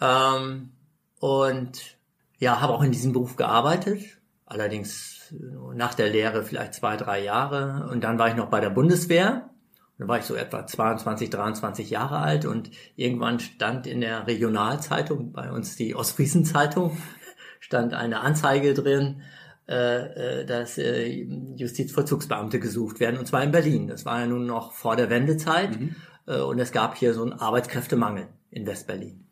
ähm, 0.00 0.70
und 1.18 1.96
ja, 2.38 2.60
habe 2.60 2.74
auch 2.74 2.82
in 2.82 2.92
diesem 2.92 3.12
Beruf 3.12 3.36
gearbeitet. 3.36 4.00
Allerdings 4.46 5.32
äh, 5.32 5.74
nach 5.74 5.94
der 5.94 6.10
Lehre 6.10 6.44
vielleicht 6.44 6.74
zwei, 6.74 6.96
drei 6.96 7.22
Jahre. 7.22 7.88
Und 7.90 8.04
dann 8.04 8.18
war 8.18 8.28
ich 8.28 8.34
noch 8.36 8.50
bei 8.50 8.60
der 8.60 8.70
Bundeswehr. 8.70 9.50
Da 9.98 10.08
war 10.08 10.18
ich 10.18 10.24
so 10.24 10.34
etwa 10.34 10.66
22, 10.66 11.30
23 11.30 11.90
Jahre 11.90 12.18
alt 12.18 12.46
und 12.46 12.70
irgendwann 12.96 13.38
stand 13.38 13.86
in 13.86 14.00
der 14.00 14.26
Regionalzeitung, 14.26 15.32
bei 15.32 15.52
uns 15.52 15.76
die 15.76 15.94
Ostfriesen-Zeitung, 15.94 16.98
stand 17.60 17.94
eine 17.94 18.20
Anzeige 18.20 18.74
drin, 18.74 19.22
äh, 19.66 20.40
äh, 20.40 20.44
dass 20.44 20.76
äh, 20.76 21.06
Justizvollzugsbeamte 21.56 22.60
gesucht 22.60 23.00
werden, 23.00 23.18
und 23.18 23.26
zwar 23.26 23.42
in 23.42 23.50
Berlin. 23.50 23.88
Das 23.88 24.04
war 24.04 24.20
ja 24.20 24.26
nun 24.26 24.44
noch 24.44 24.72
vor 24.72 24.94
der 24.94 25.08
Wendezeit 25.08 25.78
äh, 26.26 26.38
und 26.38 26.58
es 26.58 26.70
gab 26.70 26.98
hier 26.98 27.14
so 27.14 27.22
einen 27.22 27.32
Arbeitskräftemangel 27.32 28.28
in 28.50 28.66
Westberlin. 28.66 29.26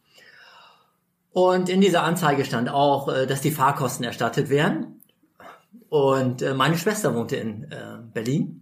Und 1.32 1.68
in 1.68 1.82
dieser 1.82 2.02
Anzeige 2.02 2.46
stand 2.46 2.70
auch, 2.70 3.08
dass 3.26 3.40
die 3.40 3.50
Fahrkosten 3.50 4.04
erstattet 4.04 4.50
werden. 4.50 5.02
Und 5.88 6.44
meine 6.56 6.76
Schwester 6.76 7.14
wohnte 7.14 7.36
in 7.36 7.66
Berlin. 8.12 8.61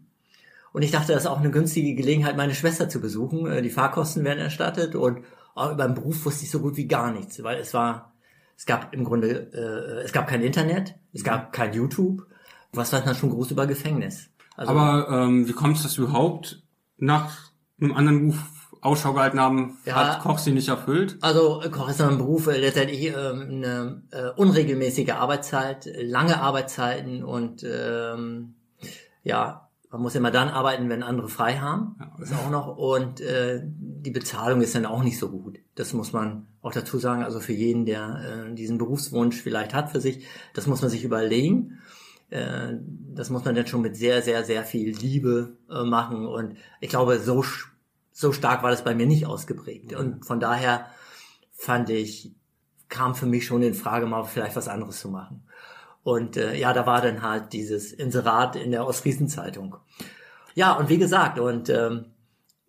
Und 0.73 0.83
ich 0.83 0.91
dachte, 0.91 1.13
das 1.13 1.23
ist 1.23 1.29
auch 1.29 1.41
eine 1.41 1.51
günstige 1.51 1.95
Gelegenheit, 1.95 2.37
meine 2.37 2.55
Schwester 2.55 2.89
zu 2.89 3.01
besuchen. 3.01 3.47
Äh, 3.47 3.63
Die 3.63 3.71
Fahrkosten 3.71 4.25
werden 4.25 4.39
erstattet 4.39 4.95
und 4.95 5.25
auch 5.55 5.73
über 5.73 5.85
den 5.85 5.95
Beruf 5.95 6.25
wusste 6.25 6.45
ich 6.45 6.51
so 6.51 6.61
gut 6.61 6.77
wie 6.77 6.87
gar 6.87 7.11
nichts, 7.13 7.43
weil 7.43 7.59
es 7.59 7.75
war, 7.75 8.15
es 8.57 8.67
gab 8.67 8.95
im 8.95 9.05
Grunde, 9.05 9.51
äh, 9.53 10.05
es 10.05 10.13
gab 10.13 10.29
kein 10.29 10.43
Internet, 10.43 10.95
es 11.13 11.25
gab 11.25 11.53
kein 11.53 11.73
YouTube. 11.73 12.27
Was 12.73 12.93
weiß 12.93 13.05
man 13.05 13.17
schon 13.17 13.31
groß 13.31 13.51
über 13.51 13.67
Gefängnis? 13.67 14.29
Also, 14.57 14.73
Aber 14.73 15.09
ähm, 15.11 15.49
wie 15.49 15.53
kommt 15.53 15.77
es, 15.77 15.83
dass 15.83 15.99
überhaupt 15.99 16.63
nach 16.99 17.51
einem 17.81 17.93
anderen 17.93 18.21
Beruf 18.29 18.45
Ausschau 18.83 19.13
gehalten 19.13 19.41
haben? 19.41 19.79
Ja. 19.85 19.95
Hat 19.95 20.21
Koch 20.21 20.39
Sie 20.39 20.53
nicht 20.53 20.69
erfüllt? 20.69 21.19
Also 21.21 21.63
äh, 21.63 21.69
Koch 21.69 21.89
ist 21.89 22.01
ein 22.01 22.19
Beruf 22.19 22.47
äh, 22.47 22.59
letztendlich 22.59 23.07
ähm, 23.09 23.15
eine 23.51 24.03
äh, 24.11 24.31
unregelmäßige 24.37 25.11
Arbeitszeit, 25.11 25.87
äh, 25.87 26.03
lange 26.03 26.41
Arbeitszeiten 26.41 27.25
und 27.25 27.65
ähm, 27.65 28.55
ja, 29.23 29.70
man 29.91 30.03
muss 30.03 30.15
immer 30.15 30.31
dann 30.31 30.49
arbeiten, 30.49 30.89
wenn 30.89 31.03
andere 31.03 31.29
frei 31.29 31.59
haben. 31.59 31.97
Das 32.19 32.33
auch 32.33 32.51
noch. 32.51 32.77
Und 32.77 33.21
äh, 33.21 33.61
die 33.65 34.13
Bezahlung 34.13 34.63
ist 34.63 34.75
dann 34.75 34.87
auch 34.87 35.03
nicht 35.03 35.19
so 35.19 35.31
gut. 35.31 35.59
Das 35.75 35.93
muss 35.93 36.13
man 36.13 36.47
auch 36.63 36.73
dazu 36.73 36.99
sagen. 36.99 37.25
Also 37.25 37.41
für 37.41 37.53
jeden, 37.53 37.87
der 37.87 38.47
äh, 38.51 38.55
diesen 38.55 38.79
Berufswunsch 38.79 39.41
vielleicht 39.43 39.75
hat 39.75 39.91
für 39.91 40.01
sich, 40.01 40.25
das 40.55 40.69
muss 40.69 40.81
man 40.81 40.91
sich 40.91 41.03
überlegen. 41.03 41.81
Äh, 42.31 42.75
das 43.15 43.31
muss 43.31 43.45
man 43.45 43.57
dann 43.57 43.67
schon 43.67 43.83
mit 43.83 43.97
sehr, 43.97 44.23
sehr, 44.23 44.45
sehr 44.45 44.63
viel 44.63 44.97
Liebe 44.97 45.57
äh, 45.69 45.83
machen. 45.83 46.25
Und 46.25 46.57
ich 46.81 46.89
glaube, 46.89 47.19
so, 47.19 47.45
so 48.13 48.31
stark 48.31 48.63
war 48.63 48.71
das 48.71 48.85
bei 48.85 48.95
mir 48.95 49.07
nicht 49.07 49.27
ausgeprägt. 49.27 49.93
Und 49.95 50.25
von 50.25 50.39
daher 50.39 50.87
fand 51.51 51.91
ich, 51.91 52.33
kam 52.89 53.17
für 53.17 53.27
mich 53.27 53.45
schon 53.45 53.63
in 53.63 53.75
Frage, 53.75 54.07
mal 54.07 54.23
vielleicht 54.23 54.55
was 54.55 54.69
anderes 54.69 55.01
zu 55.01 55.09
machen. 55.09 55.43
Und 56.03 56.37
äh, 56.37 56.57
ja, 56.57 56.73
da 56.73 56.87
war 56.87 57.03
dann 57.03 57.23
halt 57.23 57.53
dieses 57.53 57.93
Inserat 57.93 58.57
in 58.57 58.71
der 58.71 58.87
Ostfriesen-Zeitung. 58.87 59.77
Ja, 60.55 60.73
und 60.73 60.89
wie 60.89 60.99
gesagt, 60.99 61.39
und 61.39 61.69
ähm, 61.69 62.07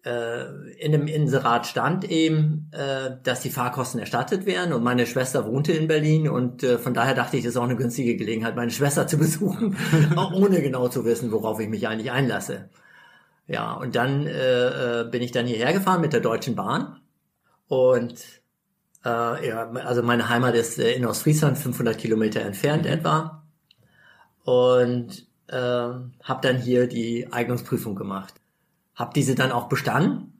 äh, 0.03 0.45
in 0.79 0.91
dem 0.91 1.07
Inserat 1.07 1.67
stand 1.67 2.09
eben, 2.09 2.69
äh, 2.71 3.11
dass 3.23 3.41
die 3.41 3.49
Fahrkosten 3.49 3.99
erstattet 3.99 4.45
werden 4.45 4.73
und 4.73 4.83
meine 4.83 5.05
Schwester 5.05 5.45
wohnte 5.45 5.73
in 5.73 5.87
Berlin 5.87 6.27
und 6.27 6.63
äh, 6.63 6.77
von 6.77 6.93
daher 6.93 7.13
dachte 7.13 7.37
ich, 7.37 7.43
das 7.43 7.51
ist 7.51 7.57
auch 7.57 7.63
eine 7.63 7.75
günstige 7.75 8.15
Gelegenheit, 8.15 8.55
meine 8.55 8.71
Schwester 8.71 9.07
zu 9.07 9.17
besuchen, 9.19 9.77
ohne 10.33 10.61
genau 10.61 10.87
zu 10.87 11.05
wissen, 11.05 11.31
worauf 11.31 11.59
ich 11.59 11.69
mich 11.69 11.87
eigentlich 11.87 12.11
einlasse. 12.11 12.69
Ja, 13.47 13.73
und 13.73 13.95
dann 13.95 14.27
äh, 14.27 15.01
äh, 15.01 15.09
bin 15.09 15.21
ich 15.21 15.31
dann 15.31 15.45
hierher 15.45 15.73
gefahren 15.73 16.01
mit 16.01 16.13
der 16.13 16.21
Deutschen 16.21 16.55
Bahn 16.55 16.99
und 17.67 18.40
äh, 19.05 19.47
ja, 19.47 19.71
also 19.71 20.03
meine 20.03 20.29
Heimat 20.29 20.55
ist 20.55 20.79
äh, 20.79 20.93
in 20.93 21.05
Ostfriesland, 21.05 21.57
500 21.57 21.97
Kilometer 21.97 22.41
entfernt 22.41 22.85
etwa. 22.85 23.43
Und 24.43 25.27
äh, 25.47 25.57
habe 25.57 26.41
dann 26.41 26.57
hier 26.57 26.87
die 26.87 27.31
Eignungsprüfung 27.31 27.95
gemacht. 27.95 28.33
Hab 28.95 29.13
diese 29.13 29.35
dann 29.35 29.51
auch 29.51 29.69
bestanden 29.69 30.33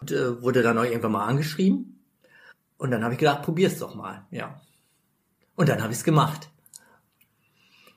und 0.00 0.12
äh, 0.12 0.42
wurde 0.42 0.62
dann 0.62 0.78
auch 0.78 0.84
irgendwann 0.84 1.12
mal 1.12 1.26
angeschrieben. 1.26 2.00
Und 2.78 2.90
dann 2.90 3.02
habe 3.02 3.14
ich 3.14 3.20
gedacht, 3.20 3.42
probier's 3.42 3.78
doch 3.78 3.94
mal, 3.94 4.26
ja. 4.30 4.60
Und 5.54 5.68
dann 5.68 5.82
habe 5.82 5.92
ich's 5.92 6.04
gemacht. 6.04 6.50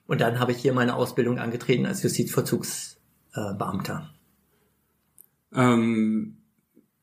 Und 0.08 0.22
dann 0.22 0.40
habe 0.40 0.54
ich 0.54 0.60
hier 0.60 0.74
meine 0.74 0.96
Ausbildung 0.96 1.38
angetreten 1.38 1.86
als 1.86 2.02
Justizvollzugsbeamter. 2.02 4.10
Ähm, 5.54 6.39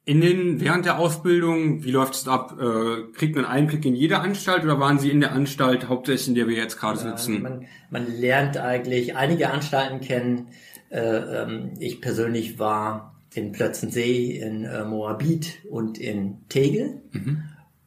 In 0.08 0.20
den, 0.20 0.60
während 0.60 0.86
der 0.86 0.98
Ausbildung, 1.00 1.82
wie 1.82 1.90
läuft 1.90 2.14
es 2.14 2.28
ab? 2.28 2.56
Äh, 2.60 3.12
kriegt 3.12 3.34
man 3.34 3.44
Einblick 3.44 3.84
in 3.84 3.96
jede 3.96 4.20
Anstalt 4.20 4.62
oder 4.62 4.78
waren 4.78 5.00
Sie 5.00 5.10
in 5.10 5.20
der 5.20 5.32
Anstalt 5.32 5.88
hauptsächlich, 5.88 6.28
in 6.28 6.34
der 6.36 6.46
wir 6.46 6.56
jetzt 6.56 6.78
gerade 6.78 6.96
sitzen? 6.98 7.42
Man, 7.42 7.66
man 7.90 8.06
lernt 8.20 8.56
eigentlich 8.56 9.16
einige 9.16 9.50
Anstalten 9.50 10.00
kennen. 10.00 10.48
Äh, 10.90 11.00
ähm, 11.00 11.72
ich 11.80 12.00
persönlich 12.00 12.60
war 12.60 13.16
in 13.34 13.50
Plötzensee, 13.50 14.38
in 14.40 14.64
äh, 14.64 14.84
Moabit 14.84 15.58
und 15.68 15.98
in 15.98 16.38
Tegel 16.48 17.02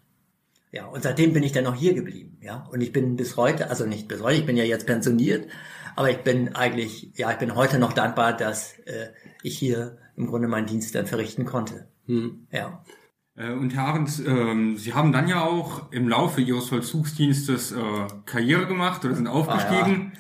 Ja, 0.70 0.87
und 0.87 1.02
seitdem 1.02 1.33
bin 1.33 1.42
ich 1.42 1.52
dann 1.52 1.64
noch 1.64 1.74
hier 1.74 1.94
geblieben, 1.94 2.38
ja. 2.42 2.68
Und 2.70 2.81
ich 2.83 2.92
bin 2.92 3.16
bis 3.16 3.37
heute, 3.37 3.70
also 3.70 3.87
nicht 3.87 4.07
bis 4.07 4.22
heute, 4.22 4.38
ich 4.38 4.46
bin 4.46 4.57
ja 4.57 4.64
jetzt 4.64 4.87
pensioniert, 4.87 5.48
aber 5.96 6.11
ich 6.11 6.18
bin 6.18 6.54
eigentlich, 6.54 7.12
ja, 7.16 7.31
ich 7.31 7.38
bin 7.38 7.54
heute 7.54 7.78
noch 7.78 7.92
dankbar, 7.94 8.37
dass 8.37 8.78
äh, 8.81 9.09
ich 9.42 9.59
hier 9.59 9.98
im 10.16 10.26
Grunde 10.26 10.46
meinen 10.46 10.66
Dienst 10.66 10.94
dann 10.94 11.07
verrichten 11.07 11.44
konnte. 11.44 11.88
Ja. 12.50 12.85
Äh, 13.35 13.52
Und 13.52 13.74
Herr 13.74 13.85
Ahrens, 13.85 14.20
ähm, 14.20 14.76
Sie 14.76 14.92
haben 14.92 15.12
dann 15.12 15.28
ja 15.28 15.42
auch 15.42 15.90
im 15.92 16.09
Laufe 16.09 16.40
Ihres 16.40 16.68
Vollzugsdienstes 16.68 17.72
äh, 17.72 17.76
Karriere 18.26 18.66
gemacht 18.66 19.04
oder 19.04 19.14
sind 19.14 19.26
aufgestiegen 19.26 20.12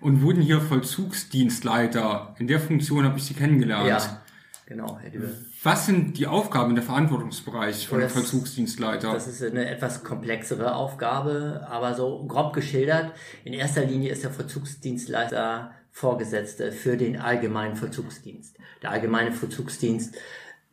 und 0.00 0.20
wurden 0.20 0.42
hier 0.42 0.60
Vollzugsdienstleiter. 0.60 2.34
In 2.38 2.48
der 2.48 2.60
Funktion 2.60 3.04
habe 3.04 3.18
ich 3.18 3.24
Sie 3.24 3.34
kennengelernt. 3.34 3.88
Ja, 3.88 4.22
genau, 4.66 4.98
Herr 4.98 5.10
Dübel. 5.10 5.45
Was 5.62 5.86
sind 5.86 6.18
die 6.18 6.26
Aufgaben 6.26 6.74
der 6.74 6.84
Verantwortungsbereich 6.84 7.88
von 7.88 8.00
das- 8.00 8.12
Vollzugsdienstleiter? 8.12 9.12
Das 9.12 9.26
ist 9.26 9.42
eine 9.42 9.68
etwas 9.68 10.04
komplexere 10.04 10.74
Aufgabe, 10.74 11.66
aber 11.68 11.94
so 11.94 12.24
grob 12.26 12.52
geschildert. 12.52 13.12
In 13.44 13.52
erster 13.52 13.84
Linie 13.84 14.12
ist 14.12 14.22
der 14.22 14.30
Vollzugsdienstleister 14.30 15.72
Vorgesetzte 15.90 16.72
für 16.72 16.96
den 16.96 17.18
allgemeinen 17.18 17.74
Vollzugsdienst. 17.74 18.58
Der 18.82 18.90
allgemeine 18.90 19.32
Vollzugsdienst, 19.32 20.14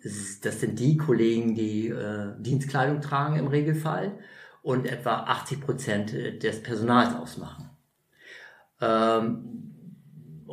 das 0.04 0.60
sind 0.60 0.78
die 0.80 0.98
Kollegen, 0.98 1.56
die 1.56 1.88
äh, 1.88 2.34
Dienstkleidung 2.40 3.00
tragen 3.00 3.38
im 3.38 3.48
Regelfall 3.48 4.12
und 4.62 4.86
etwa 4.86 5.24
80 5.24 5.62
Prozent 5.62 6.12
des 6.44 6.62
Personals 6.62 7.16
ausmachen. 7.16 7.70
Ähm, 8.82 9.73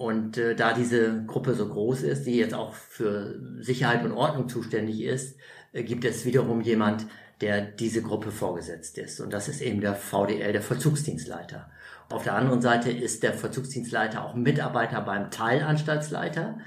und 0.00 0.38
äh, 0.38 0.54
da 0.56 0.72
diese 0.72 1.26
Gruppe 1.26 1.52
so 1.52 1.68
groß 1.68 2.04
ist, 2.04 2.24
die 2.24 2.36
jetzt 2.36 2.54
auch 2.54 2.72
für 2.72 3.38
Sicherheit 3.58 4.02
und 4.02 4.12
Ordnung 4.12 4.48
zuständig 4.48 5.02
ist, 5.02 5.36
äh, 5.74 5.82
gibt 5.82 6.06
es 6.06 6.24
wiederum 6.24 6.62
jemand, 6.62 7.04
der 7.42 7.60
diese 7.60 8.00
Gruppe 8.00 8.30
vorgesetzt 8.30 8.96
ist. 8.96 9.20
Und 9.20 9.30
das 9.34 9.46
ist 9.46 9.60
eben 9.60 9.82
der 9.82 9.94
VDL, 9.94 10.54
der 10.54 10.62
Vollzugsdienstleiter. 10.62 11.70
Auf 12.08 12.22
der 12.22 12.32
anderen 12.34 12.62
Seite 12.62 12.90
ist 12.90 13.22
der 13.22 13.34
Vollzugsdienstleiter 13.34 14.24
auch 14.24 14.34
Mitarbeiter 14.34 15.02
beim 15.02 15.30
Teilanstaltsleiter. 15.30 16.60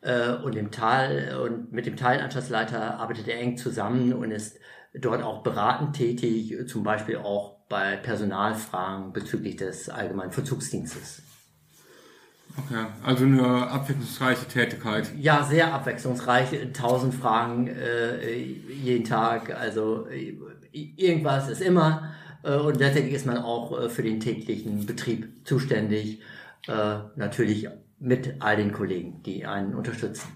Äh, 0.00 0.30
und, 0.36 0.56
im 0.56 0.70
Teil, 0.70 1.36
und 1.36 1.70
mit 1.70 1.84
dem 1.84 1.98
Teilanstaltsleiter 1.98 2.98
arbeitet 2.98 3.28
er 3.28 3.40
eng 3.40 3.58
zusammen 3.58 4.14
und 4.14 4.30
ist 4.30 4.58
dort 4.94 5.22
auch 5.22 5.42
beratend 5.42 5.96
tätig, 5.96 6.56
zum 6.66 6.82
Beispiel 6.82 7.18
auch 7.18 7.58
bei 7.68 7.96
Personalfragen 7.96 9.12
bezüglich 9.12 9.56
des 9.56 9.90
allgemeinen 9.90 10.32
Vollzugsdienstes. 10.32 11.23
Okay, 12.56 12.86
also 13.02 13.24
eine 13.24 13.68
abwechslungsreiche 13.68 14.46
Tätigkeit. 14.46 15.12
Ja, 15.18 15.42
sehr 15.42 15.74
abwechslungsreich. 15.74 16.48
Tausend 16.72 17.14
Fragen 17.14 17.66
äh, 17.66 18.42
jeden 18.42 19.04
Tag. 19.04 19.54
Also 19.54 20.06
äh, 20.06 20.38
irgendwas 20.72 21.48
ist 21.48 21.60
immer. 21.60 22.14
Äh, 22.44 22.56
und 22.56 22.78
letztendlich 22.78 23.14
ist 23.14 23.26
man 23.26 23.38
auch 23.38 23.78
äh, 23.78 23.88
für 23.88 24.02
den 24.02 24.20
täglichen 24.20 24.86
Betrieb 24.86 25.28
zuständig. 25.44 26.20
Äh, 26.68 26.98
natürlich 27.16 27.68
mit 27.98 28.36
all 28.40 28.56
den 28.56 28.72
Kollegen, 28.72 29.22
die 29.22 29.46
einen 29.46 29.74
unterstützen. 29.74 30.28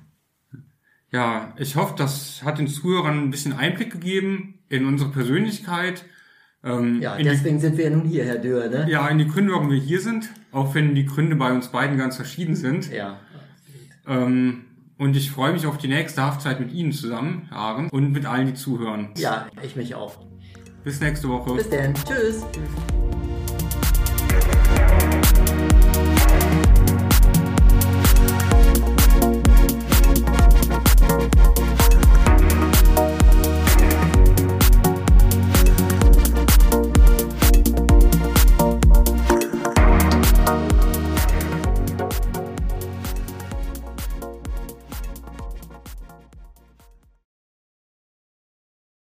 Ja, 1.11 1.55
ich 1.57 1.77
hoffe, 1.77 1.95
das 1.97 2.43
hat 2.43 2.59
den 2.59 2.69
Zuhörern 2.69 3.19
ein 3.19 3.31
bisschen 3.31 3.55
Einblick 3.55 3.93
gegeben 3.93 4.59
in 4.69 4.87
unsere 4.87 5.11
Persönlichkeit. 5.11 6.05
Ähm, 6.65 7.01
Ja, 7.01 7.17
in 7.17 7.25
die, 7.25 7.31
deswegen 7.31 7.61
sind 7.61 7.77
wir 7.77 7.85
ja 7.85 7.91
nun 7.91 8.05
hier, 8.05 8.25
Herr 8.25 8.39
Dürr, 8.39 8.69
ne? 8.69 8.87
ja, 8.91 9.07
in 9.09 9.19
die 9.19 9.29
Gründe, 9.29 9.53
warum 9.53 9.71
wir 9.71 9.79
hier 9.79 10.01
sind, 10.01 10.31
auch 10.53 10.75
wenn 10.75 10.95
die 10.95 11.07
Gründe 11.07 11.37
bei 11.37 11.53
uns 11.53 11.69
beiden 11.69 11.97
ganz 11.97 12.17
verschieden 12.17 12.57
sind. 12.57 12.91
Ja. 12.93 13.19
Ähm, 14.07 14.65
und 14.99 15.17
ich 15.17 15.31
freue 15.31 15.53
mich 15.53 15.67
auf 15.67 15.79
die 15.79 15.87
nächste 15.87 16.23
Haftzeit 16.23 16.59
mit 16.59 16.73
Ihnen 16.73 16.93
zusammen, 16.93 17.47
Herr 17.51 17.59
Ahren, 17.59 17.89
und 17.91 18.11
mit 18.13 18.27
allen, 18.27 18.47
die 18.49 18.55
zuhören. 18.55 19.11
Ja, 19.17 19.47
ich 19.63 19.77
mich 19.77 19.95
auch. 19.95 20.19
Bis 20.83 21.01
nächste 21.01 21.29
Woche. 21.29 21.55
Bis 21.55 21.71
dann. 21.71 21.95
Tschüss. 21.95 22.45
Tschüss. 22.53 23.29